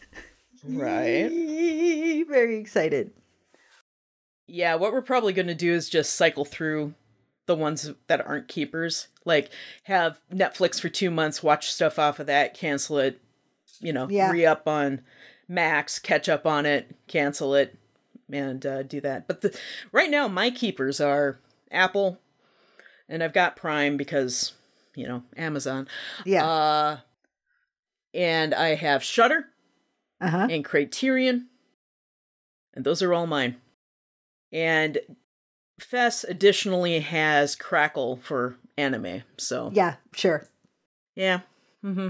Right. 0.63 1.29
Very 2.27 2.57
excited. 2.57 3.11
Yeah, 4.47 4.75
what 4.75 4.93
we're 4.93 5.01
probably 5.01 5.33
going 5.33 5.47
to 5.47 5.55
do 5.55 5.73
is 5.73 5.89
just 5.89 6.13
cycle 6.13 6.45
through 6.45 6.93
the 7.45 7.55
ones 7.55 7.91
that 8.07 8.25
aren't 8.25 8.47
keepers. 8.47 9.07
Like 9.25 9.49
have 9.83 10.19
Netflix 10.31 10.79
for 10.79 10.89
2 10.89 11.09
months, 11.09 11.41
watch 11.41 11.71
stuff 11.71 11.97
off 11.97 12.19
of 12.19 12.27
that, 12.27 12.53
cancel 12.53 12.99
it, 12.99 13.21
you 13.79 13.93
know, 13.93 14.07
Yeah. 14.09 14.31
re-up 14.31 14.67
on 14.67 15.01
Max, 15.47 15.99
catch 15.99 16.29
up 16.29 16.45
on 16.45 16.65
it, 16.65 16.95
cancel 17.07 17.55
it 17.55 17.75
and 18.31 18.65
uh, 18.65 18.83
do 18.83 19.01
that. 19.01 19.27
But 19.27 19.41
the, 19.41 19.57
right 19.91 20.09
now 20.09 20.27
my 20.27 20.51
keepers 20.51 21.01
are 21.01 21.39
Apple 21.71 22.19
and 23.07 23.23
I've 23.23 23.33
got 23.33 23.55
Prime 23.55 23.97
because, 23.97 24.53
you 24.95 25.07
know, 25.07 25.23
Amazon. 25.37 25.87
Yeah. 26.25 26.45
Uh 26.45 26.97
and 28.13 28.53
I 28.53 28.75
have 28.75 29.03
Shudder 29.03 29.45
Uh-huh. 30.21 30.47
and 30.49 30.63
Criterion. 30.65 31.47
And 32.73 32.85
those 32.85 33.01
are 33.01 33.13
all 33.13 33.27
mine. 33.27 33.55
And 34.51 34.99
Fess 35.79 36.23
additionally 36.23 36.99
has 36.99 37.55
Crackle 37.55 38.17
for 38.17 38.55
anime. 38.77 39.23
So 39.37 39.71
Yeah, 39.73 39.95
sure. 40.13 40.47
yeah. 41.15 41.41
Mm-hmm. 41.83 42.09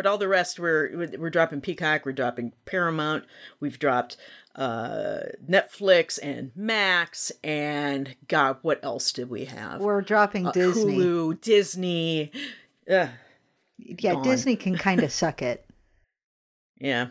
But 0.00 0.06
all 0.06 0.16
the 0.16 0.28
rest 0.28 0.58
we're 0.58 1.10
we're 1.18 1.28
dropping 1.28 1.60
Peacock, 1.60 2.06
we're 2.06 2.12
dropping 2.12 2.54
Paramount, 2.64 3.26
we've 3.60 3.78
dropped 3.78 4.16
uh 4.56 5.24
Netflix 5.46 6.18
and 6.22 6.52
Max 6.56 7.30
and 7.44 8.16
God, 8.26 8.56
what 8.62 8.82
else 8.82 9.12
did 9.12 9.28
we 9.28 9.44
have? 9.44 9.82
We're 9.82 10.00
dropping 10.00 10.46
Uh, 10.46 10.52
Disney. 10.52 10.96
Hulu, 10.96 11.40
Disney. 11.42 12.32
Ugh, 12.90 13.10
yeah, 13.76 14.14
gone. 14.14 14.22
Disney 14.22 14.56
can 14.56 14.74
kind 14.88 15.02
of 15.02 15.12
suck 15.12 15.42
it. 15.42 15.66
yeah. 16.78 17.08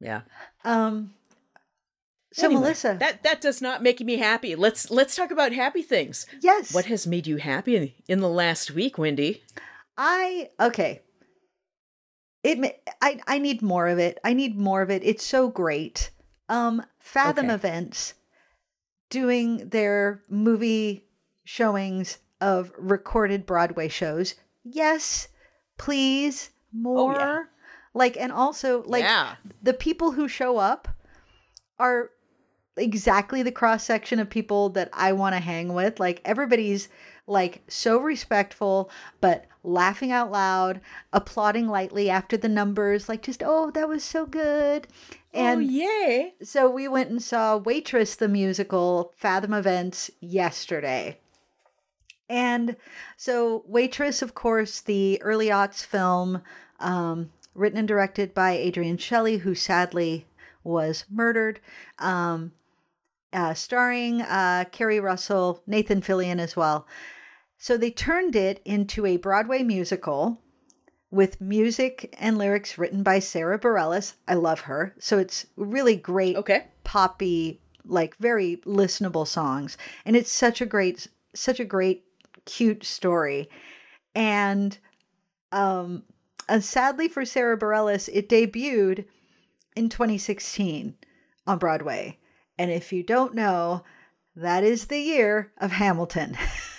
Yeah. 0.00 0.20
Um 0.64 1.12
so 2.32 2.46
Anyway, 2.46 2.60
Melissa, 2.60 2.96
that 3.00 3.24
that 3.24 3.40
does 3.40 3.60
not 3.60 3.82
make 3.82 3.98
me 3.98 4.18
happy. 4.18 4.54
Let's 4.54 4.92
let's 4.92 5.16
talk 5.16 5.32
about 5.32 5.50
happy 5.50 5.82
things. 5.82 6.24
yes. 6.40 6.72
What 6.72 6.84
has 6.84 7.04
made 7.04 7.26
you 7.26 7.38
happy 7.38 7.74
in, 7.74 7.90
in 8.06 8.20
the 8.20 8.28
last 8.30 8.70
week, 8.70 8.96
Wendy? 8.96 9.42
I 9.98 10.50
okay. 10.60 11.00
It 12.44 12.82
I 13.00 13.20
I 13.26 13.38
need 13.38 13.62
more 13.62 13.88
of 13.88 13.98
it. 13.98 14.18
I 14.22 14.34
need 14.34 14.56
more 14.56 14.82
of 14.82 14.90
it. 14.90 15.02
It's 15.02 15.24
so 15.24 15.48
great. 15.48 16.10
Um 16.48 16.84
Fathom 17.00 17.46
Okay. 17.46 17.54
Events 17.54 18.14
doing 19.08 19.68
their 19.70 20.22
movie 20.28 21.06
showings 21.44 22.18
of 22.40 22.72
recorded 22.78 23.46
Broadway 23.46 23.88
shows. 23.88 24.34
Yes, 24.62 25.28
please 25.78 26.50
more. 26.72 27.14
Oh, 27.14 27.18
yeah. 27.18 27.42
Like 27.94 28.16
and 28.18 28.30
also 28.30 28.82
like 28.86 29.04
yeah. 29.04 29.36
the 29.62 29.72
people 29.72 30.12
who 30.12 30.28
show 30.28 30.58
up 30.58 30.88
are 31.78 32.10
exactly 32.76 33.42
the 33.42 33.52
cross 33.52 33.84
section 33.84 34.18
of 34.18 34.28
people 34.30 34.68
that 34.70 34.90
I 34.92 35.12
want 35.12 35.34
to 35.34 35.40
hang 35.40 35.72
with. 35.72 36.00
Like 36.00 36.20
everybody's 36.24 36.88
like 37.26 37.62
so 37.68 37.98
respectful, 37.98 38.90
but 39.20 39.46
laughing 39.62 40.12
out 40.12 40.30
loud, 40.30 40.80
applauding 41.12 41.68
lightly 41.68 42.10
after 42.10 42.36
the 42.36 42.48
numbers, 42.48 43.08
like 43.08 43.22
just, 43.22 43.42
oh, 43.44 43.70
that 43.70 43.88
was 43.88 44.04
so 44.04 44.26
good. 44.26 44.86
And 45.32 45.60
oh 45.60 45.62
yay! 45.62 46.34
so 46.42 46.70
we 46.70 46.86
went 46.86 47.10
and 47.10 47.22
saw 47.22 47.56
Waitress 47.56 48.14
the 48.14 48.28
musical 48.28 49.12
Fathom 49.16 49.52
Events 49.52 50.10
yesterday. 50.20 51.18
And 52.28 52.76
so 53.16 53.64
Waitress, 53.66 54.22
of 54.22 54.34
course, 54.34 54.80
the 54.80 55.20
early 55.22 55.48
aughts 55.48 55.84
film, 55.84 56.42
um, 56.78 57.30
written 57.54 57.78
and 57.78 57.88
directed 57.88 58.34
by 58.34 58.56
Adrienne 58.56 58.98
Shelly, 58.98 59.38
who 59.38 59.54
sadly 59.54 60.26
was 60.62 61.04
murdered. 61.10 61.60
Um, 61.98 62.52
uh, 63.34 63.52
starring 63.52 64.22
uh, 64.22 64.64
Keri 64.72 65.00
Russell, 65.00 65.62
Nathan 65.66 66.00
Fillion 66.00 66.38
as 66.38 66.56
well. 66.56 66.86
So 67.58 67.76
they 67.76 67.90
turned 67.90 68.36
it 68.36 68.60
into 68.64 69.04
a 69.06 69.16
Broadway 69.16 69.62
musical 69.62 70.40
with 71.10 71.40
music 71.40 72.14
and 72.18 72.38
lyrics 72.38 72.76
written 72.76 73.02
by 73.02 73.18
Sarah 73.18 73.58
Bareilles. 73.58 74.14
I 74.26 74.34
love 74.34 74.60
her. 74.60 74.94
So 74.98 75.18
it's 75.18 75.46
really 75.56 75.96
great 75.96 76.36
Okay. 76.36 76.66
poppy, 76.82 77.60
like 77.84 78.16
very 78.16 78.56
listenable 78.66 79.26
songs. 79.26 79.76
And 80.04 80.16
it's 80.16 80.32
such 80.32 80.60
a 80.60 80.66
great, 80.66 81.06
such 81.34 81.60
a 81.60 81.64
great, 81.64 82.04
cute 82.44 82.84
story. 82.84 83.48
And 84.14 84.78
um 85.52 86.04
and 86.48 86.62
sadly 86.62 87.08
for 87.08 87.24
Sarah 87.24 87.58
Bareilles, 87.58 88.08
it 88.12 88.28
debuted 88.28 89.06
in 89.74 89.88
2016 89.88 90.94
on 91.46 91.58
Broadway. 91.58 92.18
And 92.58 92.70
if 92.70 92.92
you 92.92 93.02
don't 93.02 93.34
know, 93.34 93.84
that 94.36 94.64
is 94.64 94.86
the 94.86 94.98
year 94.98 95.52
of 95.58 95.72
Hamilton. 95.72 96.36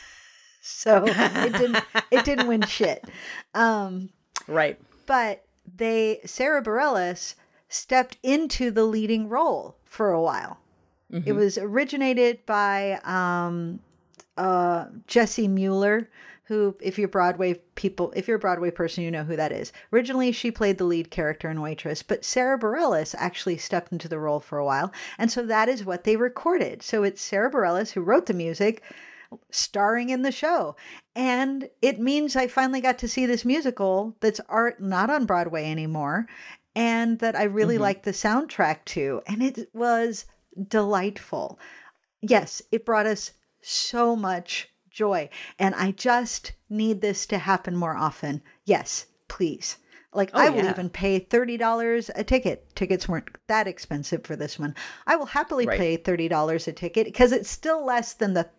so 0.62 1.06
it 1.08 1.54
didn't 1.54 1.84
it 2.12 2.26
didn't 2.26 2.48
win 2.48 2.62
shit. 2.64 3.06
Um 3.54 4.10
Right. 4.48 4.80
but 5.06 5.44
they 5.78 6.20
Sarah 6.26 6.62
Bareilles 6.64 7.36
stepped 7.70 8.18
into 8.22 8.70
the 8.72 8.84
leading 8.86 9.28
role 9.30 9.78
for 9.86 10.12
a 10.12 10.22
while. 10.22 10.60
It 11.26 11.32
was 11.32 11.58
originated 11.58 12.46
by 12.46 13.00
um, 13.06 13.80
uh, 14.38 14.88
Jessie 15.08 15.48
Mueller, 15.48 16.10
who, 16.46 16.76
if 16.82 16.98
you're 16.98 17.08
Broadway 17.08 17.56
people, 17.76 18.14
if 18.16 18.28
you're 18.28 18.38
a 18.38 18.40
Broadway 18.40 18.72
person, 18.72 19.04
you 19.04 19.12
know 19.12 19.24
who 19.24 19.36
that 19.36 19.52
is. 19.52 19.74
Originally, 19.92 20.32
she 20.32 20.52
played 20.52 20.78
the 20.78 20.84
lead 20.84 21.10
character 21.10 21.50
in 21.50 21.62
Waitress, 21.62 22.04
but 22.04 22.24
Sarah 22.24 22.60
Bareilles 22.60 23.16
actually 23.18 23.58
stepped 23.58 23.92
into 23.92 24.08
the 24.08 24.20
role 24.20 24.40
for 24.40 24.58
a 24.58 24.66
while, 24.66 24.92
and 25.18 25.32
so 25.32 25.46
that 25.46 25.70
is 25.70 25.86
what 25.86 26.04
they 26.04 26.16
recorded. 26.16 26.84
So 26.84 27.04
it's 27.04 27.22
Sarah 27.22 27.52
Bareilles 27.52 27.92
who 27.92 28.02
wrote 28.02 28.28
the 28.28 28.34
music, 28.34 28.84
starring 29.50 30.10
in 30.10 30.22
the 30.22 30.32
show. 30.32 30.76
And 31.16 31.70
it 31.82 32.00
means 32.00 32.36
I 32.36 32.48
finally 32.48 32.82
got 32.82 33.00
to 33.00 33.08
see 33.08 33.26
this 33.26 33.46
musical 33.46 34.16
that's 34.20 34.40
art 34.48 34.82
not 34.82 35.10
on 35.10 35.26
Broadway 35.26 35.70
anymore 35.70 36.28
and 36.76 37.20
that 37.20 37.36
I 37.36 37.44
really 37.44 37.76
mm-hmm. 37.76 37.84
liked 37.84 38.04
the 38.04 38.12
soundtrack 38.12 38.86
to. 38.86 39.22
And 39.28 39.42
it 39.42 39.70
was 39.74 40.26
delightful. 40.68 41.60
Yes, 42.22 42.62
it 42.72 42.86
brought 42.86 43.06
us 43.06 43.32
so 43.62 44.16
much 44.16 44.70
joy. 44.96 45.30
And 45.60 45.76
I 45.76 45.92
just 45.92 46.54
need 46.70 47.02
this 47.02 47.28
to 47.28 47.38
happen 47.38 47.76
more 47.76 47.96
often. 47.96 48.42
Yes, 48.64 49.06
please. 49.28 49.78
Like, 50.14 50.32
Oh, 50.34 50.40
I 50.40 50.50
will 50.50 50.64
yeah. 50.64 50.70
even 50.72 50.90
pay 50.90 51.20
$30 51.20 52.10
a 52.16 52.24
ticket. 52.24 52.74
Tickets 52.74 53.08
weren't 53.08 53.28
that 53.48 53.68
expensive 53.68 54.24
for 54.24 54.36
this 54.38 54.58
one. 54.58 54.74
I 55.06 55.18
will 55.18 55.26
happily 55.28 55.68
Right. 55.68 55.78
pay 55.78 55.98
$30 55.98 56.68
a 56.68 56.72
ticket 56.74 57.06
because 57.06 57.34
it's 57.34 57.50
still 57.50 57.86
less 57.86 58.14
than 58.14 58.34
the 58.34 58.50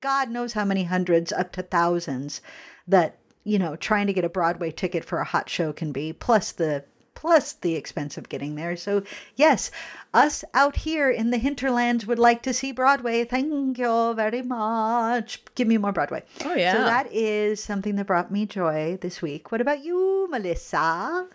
God 0.00 0.30
knows 0.30 0.52
how 0.52 0.64
many 0.64 0.84
hundreds 0.84 1.32
up 1.32 1.50
to 1.54 1.62
thousands 1.62 2.40
that, 2.86 3.18
you 3.42 3.58
know, 3.58 3.74
trying 3.74 4.06
to 4.06 4.12
get 4.12 4.24
a 4.24 4.28
Broadway 4.28 4.70
ticket 4.70 5.04
for 5.04 5.18
a 5.18 5.24
hot 5.24 5.50
show 5.50 5.72
can 5.72 5.90
be, 5.90 6.12
plus 6.12 6.52
the 6.52 6.84
plus 7.18 7.52
the 7.52 7.74
expense 7.74 8.16
of 8.16 8.28
getting 8.28 8.54
there. 8.54 8.76
So, 8.76 9.02
yes, 9.34 9.72
us 10.14 10.44
out 10.54 10.76
here 10.76 11.10
in 11.10 11.30
the 11.30 11.38
hinterlands 11.38 12.06
would 12.06 12.18
like 12.20 12.42
to 12.42 12.54
see 12.54 12.70
Broadway. 12.70 13.24
Thank 13.24 13.76
you 13.76 14.14
very 14.14 14.42
much. 14.42 15.42
Give 15.56 15.66
me 15.66 15.78
more 15.78 15.90
Broadway. 15.90 16.22
Oh 16.44 16.54
yeah. 16.54 16.74
So 16.74 16.78
that 16.78 17.12
is 17.12 17.60
something 17.60 17.96
that 17.96 18.06
brought 18.06 18.30
me 18.30 18.46
joy 18.46 18.98
this 19.00 19.20
week. 19.20 19.50
What 19.50 19.60
about 19.60 19.82
you, 19.82 20.28
Melissa? 20.30 21.26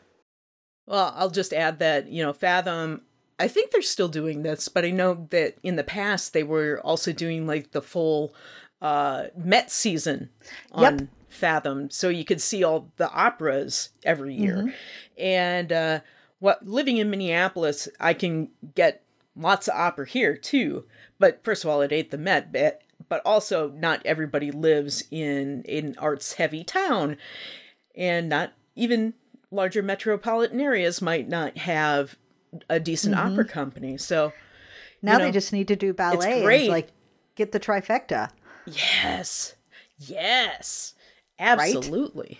Well, 0.87 1.13
I'll 1.17 1.29
just 1.29 1.51
add 1.51 1.79
that, 1.79 2.07
you 2.07 2.23
know, 2.23 2.31
Fathom, 2.31 3.01
I 3.37 3.49
think 3.49 3.71
they're 3.71 3.81
still 3.81 4.07
doing 4.07 4.43
this, 4.43 4.69
but 4.69 4.85
I 4.85 4.91
know 4.91 5.27
that 5.31 5.57
in 5.63 5.75
the 5.75 5.83
past 5.83 6.31
they 6.31 6.43
were 6.43 6.79
also 6.81 7.11
doing 7.11 7.45
like 7.45 7.71
the 7.71 7.81
full 7.81 8.33
uh 8.81 9.25
Met 9.35 9.69
season 9.69 10.29
on 10.71 10.83
Yep. 10.99 11.09
Fathom, 11.33 11.89
so 11.89 12.09
you 12.09 12.23
could 12.23 12.41
see 12.41 12.63
all 12.63 12.91
the 12.97 13.09
operas 13.11 13.89
every 14.03 14.33
year. 14.35 14.73
And 15.17 15.71
uh 15.71 15.99
what 16.39 16.67
living 16.67 16.97
in 16.97 17.09
Minneapolis, 17.09 17.87
I 17.99 18.13
can 18.13 18.49
get 18.75 19.03
lots 19.35 19.67
of 19.67 19.75
opera 19.75 20.07
here 20.07 20.35
too. 20.37 20.85
But 21.19 21.43
first 21.43 21.63
of 21.63 21.69
all, 21.69 21.81
it 21.81 21.91
ain't 21.91 22.11
the 22.11 22.17
Met, 22.17 22.51
but 22.51 22.81
but 23.09 23.21
also 23.25 23.69
not 23.69 24.05
everybody 24.05 24.51
lives 24.51 25.03
in 25.11 25.63
an 25.67 25.95
arts 25.97 26.33
heavy 26.33 26.63
town 26.63 27.17
and 27.95 28.29
not 28.29 28.53
even 28.75 29.13
larger 29.51 29.83
metropolitan 29.83 30.59
areas 30.59 31.01
might 31.01 31.27
not 31.27 31.57
have 31.59 32.15
a 32.69 32.79
decent 32.79 33.15
opera 33.15 33.45
company. 33.45 33.97
So 33.97 34.33
Now 35.01 35.17
know, 35.17 35.25
they 35.25 35.31
just 35.31 35.53
need 35.53 35.67
to 35.67 35.75
do 35.75 35.93
ballet 35.93 36.33
and 36.37 36.43
great. 36.43 36.69
like 36.69 36.89
get 37.35 37.51
the 37.51 37.59
trifecta. 37.59 38.29
yes, 38.65 39.55
yes, 39.97 40.93
absolutely. 41.39 42.39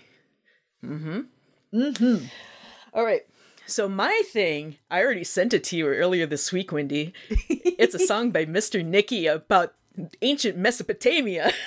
Mm-hmm. 0.84 1.20
Mm-hmm. 1.72 2.26
All 2.92 3.04
right. 3.04 3.22
So 3.66 3.88
my 3.88 4.22
thing, 4.30 4.76
I 4.90 5.02
already 5.02 5.24
sent 5.24 5.54
it 5.54 5.64
to 5.64 5.76
you 5.76 5.86
earlier 5.86 6.26
this 6.26 6.52
week, 6.52 6.70
Wendy. 6.70 7.14
it's 7.28 7.94
a 7.94 7.98
song 7.98 8.30
by 8.30 8.44
Mr. 8.44 8.84
Nicky 8.84 9.26
about 9.26 9.74
ancient 10.20 10.58
Mesopotamia. 10.58 11.52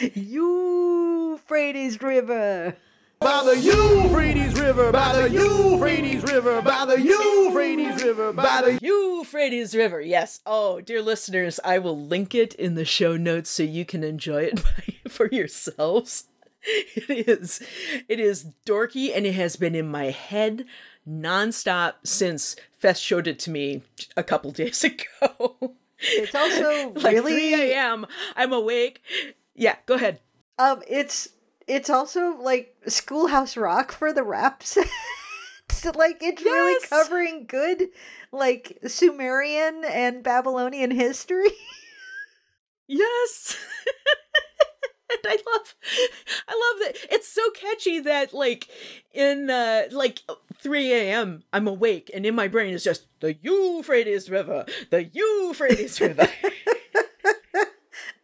Euphrates 0.14 2.00
River. 2.02 2.76
By 3.18 3.42
the 3.44 3.58
Euphrates 3.58 4.60
River, 4.60 4.92
by 4.92 5.20
the 5.22 5.30
Euphrates 5.30 6.22
River, 6.22 6.60
by 6.62 6.84
the 6.84 7.00
Euphrates 7.00 8.04
River, 8.04 8.32
by 8.32 8.62
the 8.62 8.78
Euphrates 8.82 9.74
River. 9.74 10.00
Yes. 10.00 10.40
Oh, 10.44 10.80
dear 10.80 11.00
listeners, 11.02 11.58
I 11.64 11.78
will 11.78 11.98
link 11.98 12.34
it 12.34 12.54
in 12.54 12.74
the 12.74 12.84
show 12.84 13.16
notes 13.16 13.50
so 13.50 13.62
you 13.62 13.84
can 13.84 14.04
enjoy 14.04 14.42
it 14.44 14.62
for 15.08 15.28
yourselves. 15.32 16.24
It 16.68 17.28
is 17.28 17.62
it 18.08 18.20
is 18.20 18.46
dorky 18.66 19.16
and 19.16 19.24
it 19.24 19.34
has 19.34 19.56
been 19.56 19.74
in 19.74 19.88
my 19.88 20.06
head 20.06 20.64
nonstop 21.08 21.94
since 22.04 22.56
Fest 22.76 23.02
showed 23.02 23.26
it 23.28 23.38
to 23.40 23.50
me 23.50 23.82
a 24.16 24.22
couple 24.24 24.50
days 24.50 24.82
ago. 24.84 25.74
It's 25.98 26.34
also 26.34 26.90
like 26.96 27.14
really 27.14 27.52
3 27.52 27.72
a.m. 27.72 28.06
I'm 28.34 28.52
awake. 28.52 29.00
Yeah, 29.54 29.76
go 29.86 29.94
ahead. 29.94 30.20
um 30.58 30.82
it's 30.88 31.28
it's 31.66 31.90
also 31.90 32.36
like 32.36 32.74
Schoolhouse 32.86 33.56
Rock 33.56 33.92
for 33.92 34.12
the 34.12 34.22
raps. 34.22 34.78
So, 35.68 35.90
like 35.94 36.18
it's 36.22 36.42
really 36.42 36.78
covering 36.88 37.44
good 37.46 37.88
like 38.32 38.78
Sumerian 38.86 39.84
and 39.84 40.22
Babylonian 40.22 40.90
history. 40.90 41.50
Yes. 42.88 43.56
and 45.10 45.18
I 45.24 45.36
love 45.36 45.74
I 46.48 46.52
love 46.52 46.94
that 46.94 46.96
it's 47.10 47.26
so 47.26 47.50
catchy 47.50 47.98
that 48.00 48.32
like 48.32 48.68
in 49.12 49.50
uh 49.50 49.84
like 49.90 50.22
3 50.58 50.92
a.m. 50.92 51.42
I'm 51.52 51.66
awake 51.66 52.10
and 52.14 52.24
in 52.24 52.36
my 52.36 52.46
brain 52.46 52.74
is 52.74 52.84
just 52.84 53.06
the 53.18 53.36
Euphrates 53.42 54.30
River, 54.30 54.66
the 54.90 55.02
Euphrates 55.02 56.00
River. 56.00 56.28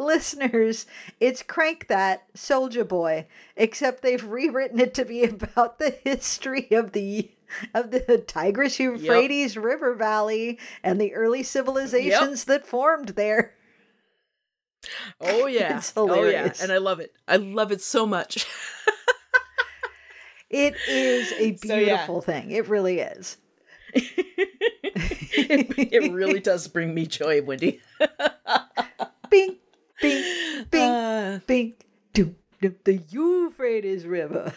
Listeners, 0.05 0.87
it's 1.21 1.43
Crank 1.43 1.89
That 1.89 2.25
Soldier 2.35 2.85
Boy, 2.85 3.27
except 3.57 4.03
they've 4.03 4.25
rewritten 4.25 4.81
it 4.81 4.95
to 4.95 5.05
be 5.05 5.25
about 5.25 5.79
the 5.79 5.91
history 6.05 6.69
of 6.73 6.93
the 6.93 7.31
of 7.75 7.91
the 7.91 8.25
Tigris 8.27 8.81
Euphrates 8.81 9.57
River 9.59 9.95
Valley 9.95 10.59
and 10.83 11.01
the 11.01 11.15
early 11.15 11.43
civilizations 11.43 12.45
that 12.45 12.67
formed 12.67 13.11
there. 13.11 13.55
oh 15.21 15.47
yeah. 15.47 15.77
It's 15.79 15.93
oh 15.97 16.07
yeah. 16.07 16.15
hilarious. 16.15 16.63
And 16.63 16.73
I 16.73 16.79
love 16.79 17.01
it. 17.01 17.13
I 17.29 17.37
love 17.37 17.71
it 17.73 17.81
so 17.81 18.07
much. 18.07 18.47
It 20.53 20.75
is 20.87 21.33
a 21.33 21.57
So, 21.67 21.75
yeah. 21.75 21.85
beautiful 21.97 22.21
thing. 22.21 22.51
It 22.51 22.69
really 22.69 23.01
is. 23.01 23.39
it, 23.95 25.93
it 25.93 26.13
really 26.13 26.41
does 26.41 26.69
bring 26.69 26.95
me 26.95 27.07
joy, 27.07 27.41
Wendy. 27.43 27.81
Bing, 29.31 29.57
bing, 30.03 30.23
bing, 30.71 30.91
Uh, 30.91 31.41
bing, 31.47 31.75
doom, 32.13 32.37
doom, 32.61 32.77
the 32.85 32.97
Euphrates 33.11 34.05
River. 34.07 34.53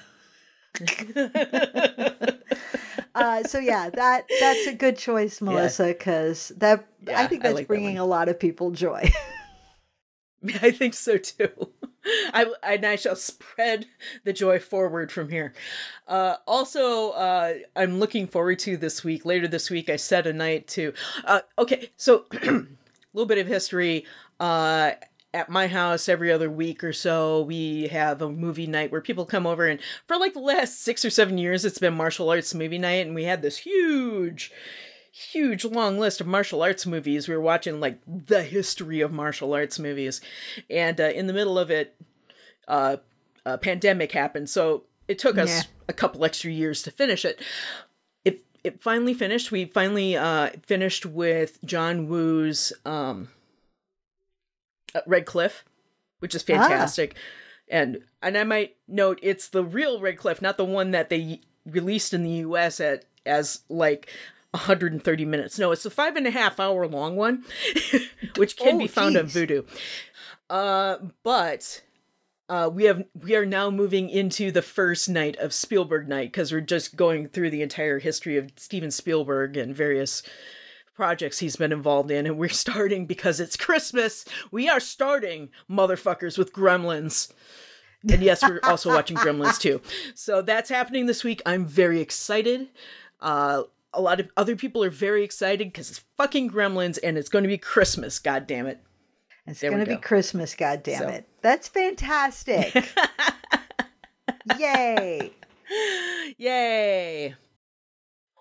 uh, 3.15 3.43
so 3.43 3.59
yeah, 3.59 3.89
that 3.89 4.25
that's 4.39 4.67
a 4.67 4.73
good 4.73 4.97
choice, 4.97 5.41
Melissa, 5.41 5.87
because 5.87 6.49
that 6.57 6.85
I 7.07 7.11
Yeah, 7.11 7.27
think 7.27 7.41
I 7.41 7.43
that's 7.45 7.55
like 7.55 7.67
bringing 7.67 7.97
one. 7.97 8.01
a 8.01 8.05
lot 8.05 8.27
of 8.29 8.39
people 8.39 8.71
joy. 8.71 9.09
I 10.61 10.71
think 10.71 10.93
so 10.93 11.17
too. 11.17 11.49
I 12.33 12.45
and 12.61 12.85
I 12.85 12.97
shall 12.97 13.15
spread 13.15 13.87
the 14.25 14.33
joy 14.33 14.59
forward 14.59 15.11
from 15.11 15.29
here. 15.29 15.53
Uh, 16.07 16.35
also, 16.45 17.11
uh, 17.11 17.53
I'm 17.75 17.99
looking 17.99 18.27
forward 18.27 18.59
to 18.59 18.77
this 18.77 19.03
week. 19.03 19.25
Later 19.25 19.47
this 19.47 19.71
week, 19.71 19.89
I 19.89 19.95
set 19.95 20.27
a 20.27 20.33
night 20.33 20.67
to. 20.69 20.93
Uh, 21.23 21.39
okay, 21.57 21.89
so 21.97 22.25
a 22.31 22.35
little 23.13 23.25
bit 23.27 23.39
of 23.39 23.47
history. 23.47 24.05
At 25.35 25.49
my 25.49 25.67
house, 25.67 26.07
every 26.07 26.31
other 26.31 26.49
week 26.49 26.81
or 26.81 26.93
so, 26.93 27.41
we 27.41 27.87
have 27.89 28.21
a 28.21 28.29
movie 28.29 28.67
night 28.67 28.89
where 28.89 29.01
people 29.01 29.25
come 29.25 29.45
over, 29.45 29.67
and 29.67 29.81
for 30.07 30.17
like 30.17 30.31
the 30.33 30.39
last 30.39 30.81
six 30.81 31.03
or 31.03 31.09
seven 31.09 31.37
years, 31.37 31.65
it's 31.65 31.77
been 31.77 31.93
martial 31.93 32.29
arts 32.29 32.53
movie 32.53 32.77
night, 32.77 33.05
and 33.05 33.13
we 33.13 33.25
had 33.25 33.41
this 33.41 33.57
huge 33.57 34.49
huge 35.11 35.63
long 35.65 35.97
list 35.99 36.19
of 36.21 36.27
martial 36.27 36.61
arts 36.63 36.85
movies. 36.85 37.27
We 37.27 37.35
were 37.35 37.41
watching 37.41 37.79
like 37.81 37.99
the 38.07 38.43
history 38.43 39.01
of 39.01 39.11
martial 39.11 39.53
arts 39.53 39.77
movies, 39.77 40.21
and 40.69 40.99
uh, 41.01 41.05
in 41.05 41.27
the 41.27 41.33
middle 41.33 41.59
of 41.59 41.69
it, 41.69 41.95
uh, 42.69 42.97
a 43.45 43.57
pandemic 43.57 44.13
happened. 44.13 44.49
So 44.49 44.83
it 45.09 45.19
took 45.19 45.37
us 45.37 45.49
Yeah. 45.49 45.63
a 45.89 45.93
couple 45.93 46.23
extra 46.23 46.49
years 46.51 46.81
to 46.83 46.91
finish 46.91 47.25
it. 47.25 47.41
It 48.23 48.43
it 48.63 48.81
finally 48.81 49.13
finished. 49.13 49.51
We 49.51 49.65
finally 49.65 50.15
uh, 50.15 50.51
finished 50.65 51.05
with 51.05 51.59
John 51.65 52.07
Woo's 52.07 52.71
um, 52.85 53.27
Red 55.05 55.25
Cliff, 55.25 55.63
which 56.19 56.35
is 56.35 56.43
fantastic. 56.43 57.15
And 57.67 58.03
and 58.21 58.37
I 58.37 58.43
might 58.43 58.75
note 58.87 59.19
it's 59.21 59.49
the 59.49 59.63
real 59.63 59.99
Red 59.99 60.17
Cliff, 60.17 60.41
not 60.41 60.57
the 60.57 60.65
one 60.65 60.91
that 60.91 61.09
they 61.09 61.41
released 61.65 62.13
in 62.13 62.23
the 62.23 62.29
U.S. 62.29 62.79
at 62.79 63.05
as 63.25 63.61
like 63.69 64.09
130 64.51 65.25
minutes. 65.25 65.57
No, 65.57 65.71
it's 65.71 65.85
a 65.85 65.89
five 65.89 66.15
and 66.15 66.27
a 66.27 66.31
half 66.31 66.59
hour 66.59 66.87
long 66.87 67.15
one, 67.15 67.43
which 68.37 68.55
can 68.55 68.75
Oh, 68.75 68.79
be 68.79 68.87
found 68.87 69.17
on 69.17 69.27
geez. 69.27 69.35
Vudu. 69.35 69.65
Uh, 70.49 70.97
but 71.23 71.81
uh, 72.49 72.69
we 72.71 72.83
have 72.83 73.03
we 73.19 73.35
are 73.35 73.47
now 73.47 73.71
moving 73.71 74.09
into 74.09 74.51
the 74.51 74.61
first 74.61 75.09
night 75.09 75.35
of 75.37 75.51
Spielberg 75.51 76.07
night 76.07 76.31
because 76.31 76.51
we're 76.51 76.61
just 76.61 76.95
going 76.95 77.27
through 77.27 77.49
the 77.49 77.63
entire 77.63 77.97
history 77.97 78.37
of 78.37 78.51
Steven 78.57 78.91
Spielberg 78.91 79.57
and 79.57 79.75
various 79.75 80.21
projects 80.95 81.39
he's 81.39 81.55
been 81.57 81.71
involved 81.71 82.09
in, 82.11 82.25
and 82.25 82.37
we're 82.37 82.49
starting 82.65 83.05
because 83.05 83.39
it's 83.39 83.55
Christmas. 83.57 84.25
We 84.51 84.69
are 84.69 84.79
starting, 84.79 85.49
motherfuckers, 85.69 86.37
with 86.37 86.53
Gremlins. 86.53 87.31
And 88.09 88.21
yes, 88.21 88.43
we're 88.43 88.59
also 88.63 88.89
watching 88.93 89.17
Gremlins 89.17 89.59
too. 89.59 89.81
So 90.15 90.41
that's 90.41 90.69
happening 90.69 91.05
this 91.07 91.23
week. 91.23 91.41
I'm 91.45 91.65
very 91.65 92.01
excited. 92.01 92.67
Uh, 93.19 93.63
a 93.93 94.01
lot 94.01 94.19
of 94.19 94.29
other 94.37 94.55
people 94.55 94.83
are 94.83 94.89
very 94.91 95.23
excited 95.23 95.67
because 95.71 95.89
it's 95.89 96.03
fucking 96.17 96.51
Gremlins 96.51 96.99
and 97.03 97.17
it's 97.17 97.29
going 97.29 97.43
to 97.43 97.47
be 97.47 97.57
Christmas. 97.57 98.19
God 98.19 98.45
damn 98.45 98.67
it! 98.67 98.79
It's 99.47 99.59
There 99.61 99.71
going 99.71 99.83
to 99.85 99.89
be. 99.89 99.97
Christmas, 99.97 100.53
God 100.55 100.83
damn 100.83 100.99
So- 101.01 101.07
it. 101.09 101.27
That's 101.41 101.67
fantastic. 101.67 102.73
Yay. 104.59 105.31
Yay! 106.37 107.35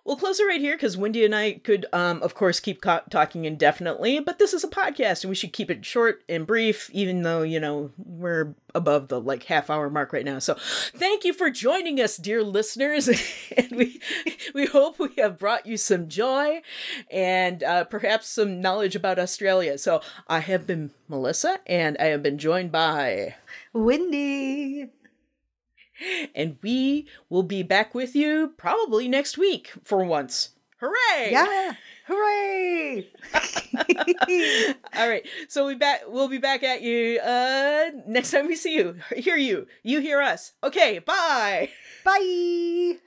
We'll 0.04 0.16
close 0.16 0.38
it 0.38 0.44
right 0.44 0.60
here 0.60 0.76
because 0.76 0.98
Wendy 0.98 1.24
and 1.24 1.34
I 1.34 1.54
could, 1.54 1.86
um, 1.90 2.22
of 2.22 2.34
course, 2.34 2.60
keep 2.60 2.82
co- 2.82 3.00
talking 3.08 3.46
indefinitely, 3.46 4.20
but 4.20 4.38
this 4.38 4.52
is 4.52 4.62
a 4.62 4.68
podcast 4.68 5.24
and 5.24 5.30
we 5.30 5.34
should 5.34 5.54
keep 5.54 5.70
it 5.70 5.84
short 5.86 6.22
and 6.28 6.46
brief, 6.46 6.90
even 6.92 7.22
though, 7.22 7.42
you 7.42 7.58
know, 7.58 7.90
we're 7.96 8.54
above 8.74 9.08
the 9.08 9.18
like 9.18 9.44
half 9.44 9.70
hour 9.70 9.88
mark 9.88 10.12
right 10.12 10.24
now. 10.24 10.38
So 10.38 10.56
thank 10.94 11.24
you 11.24 11.32
for 11.32 11.48
joining 11.48 12.00
us, 12.00 12.18
dear 12.18 12.42
listeners. 12.42 13.08
and 13.56 13.70
we, 13.70 13.98
we 14.52 14.66
hope 14.66 14.98
we 14.98 15.08
have 15.16 15.38
brought 15.38 15.64
you 15.64 15.78
some 15.78 16.08
joy 16.08 16.60
and 17.10 17.62
uh, 17.62 17.84
perhaps 17.84 18.28
some 18.28 18.60
knowledge 18.60 18.94
about 18.94 19.18
Australia. 19.18 19.78
So 19.78 20.02
I 20.28 20.40
have 20.40 20.66
been 20.66 20.90
Melissa 21.08 21.60
and 21.66 21.96
I 21.98 22.06
have 22.06 22.22
been 22.22 22.36
joined 22.36 22.70
by. 22.70 23.36
Wendy. 23.72 24.90
And 26.34 26.56
we 26.62 27.06
will 27.28 27.42
be 27.42 27.62
back 27.62 27.94
with 27.94 28.14
you 28.14 28.54
probably 28.56 29.08
next 29.08 29.38
week 29.38 29.72
for 29.82 30.04
once. 30.04 30.50
Hooray! 30.78 31.30
Yeah. 31.30 31.72
Hooray. 32.06 33.08
All 34.96 35.08
right. 35.08 35.26
So 35.48 35.66
we 35.66 35.74
back 35.74 36.02
we'll 36.06 36.28
be 36.28 36.38
back 36.38 36.62
at 36.62 36.82
you 36.82 37.18
uh 37.20 37.90
next 38.06 38.30
time 38.30 38.46
we 38.46 38.56
see 38.56 38.74
you. 38.74 38.96
Hear 39.16 39.36
you. 39.36 39.66
You 39.82 40.00
hear 40.00 40.20
us. 40.20 40.52
Okay, 40.62 40.98
bye. 40.98 41.70
Bye. 42.04 42.98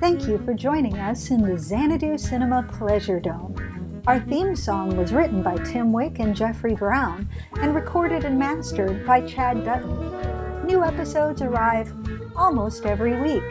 Thank 0.00 0.26
you 0.26 0.38
for 0.44 0.52
joining 0.52 0.98
us 0.98 1.30
in 1.30 1.42
the 1.42 1.56
Xanadu 1.56 2.18
Cinema 2.18 2.68
Pleasure 2.72 3.20
Dome. 3.20 3.81
Our 4.04 4.18
theme 4.18 4.56
song 4.56 4.96
was 4.96 5.12
written 5.12 5.44
by 5.44 5.58
Tim 5.58 5.92
Wick 5.92 6.18
and 6.18 6.34
Jeffrey 6.34 6.74
Brown 6.74 7.28
and 7.60 7.72
recorded 7.72 8.24
and 8.24 8.36
mastered 8.36 9.06
by 9.06 9.20
Chad 9.20 9.64
Dutton. 9.64 10.66
New 10.66 10.82
episodes 10.82 11.40
arrive 11.40 11.92
almost 12.34 12.84
every 12.84 13.20
week. 13.20 13.44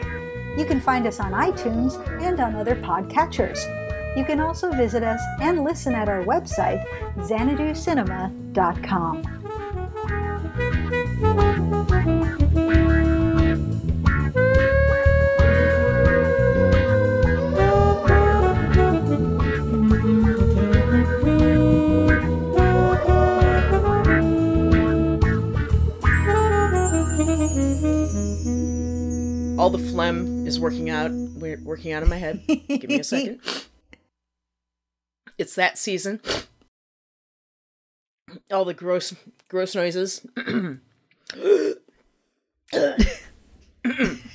You 0.58 0.66
can 0.66 0.78
find 0.78 1.06
us 1.06 1.20
on 1.20 1.32
iTunes 1.32 1.96
and 2.20 2.38
on 2.38 2.54
other 2.54 2.76
podcatchers. 2.76 3.64
You 4.14 4.26
can 4.26 4.40
also 4.40 4.70
visit 4.70 5.02
us 5.02 5.22
and 5.40 5.64
listen 5.64 5.94
at 5.94 6.10
our 6.10 6.22
website, 6.24 6.84
xanaducinema.com. 7.16 9.41
All 29.62 29.70
the 29.70 29.78
phlegm 29.78 30.44
is 30.44 30.58
working 30.58 30.90
out. 30.90 31.12
Working 31.12 31.92
out 31.92 32.02
of 32.02 32.08
my 32.08 32.16
head. 32.16 32.42
Give 32.48 32.88
me 32.88 32.98
a 32.98 33.04
second. 33.04 33.38
It's 35.38 35.54
that 35.54 35.78
season. 35.78 36.20
All 38.50 38.64
the 38.64 38.74
gross 38.74 39.14
gross 39.48 39.76
noises. 39.76 40.26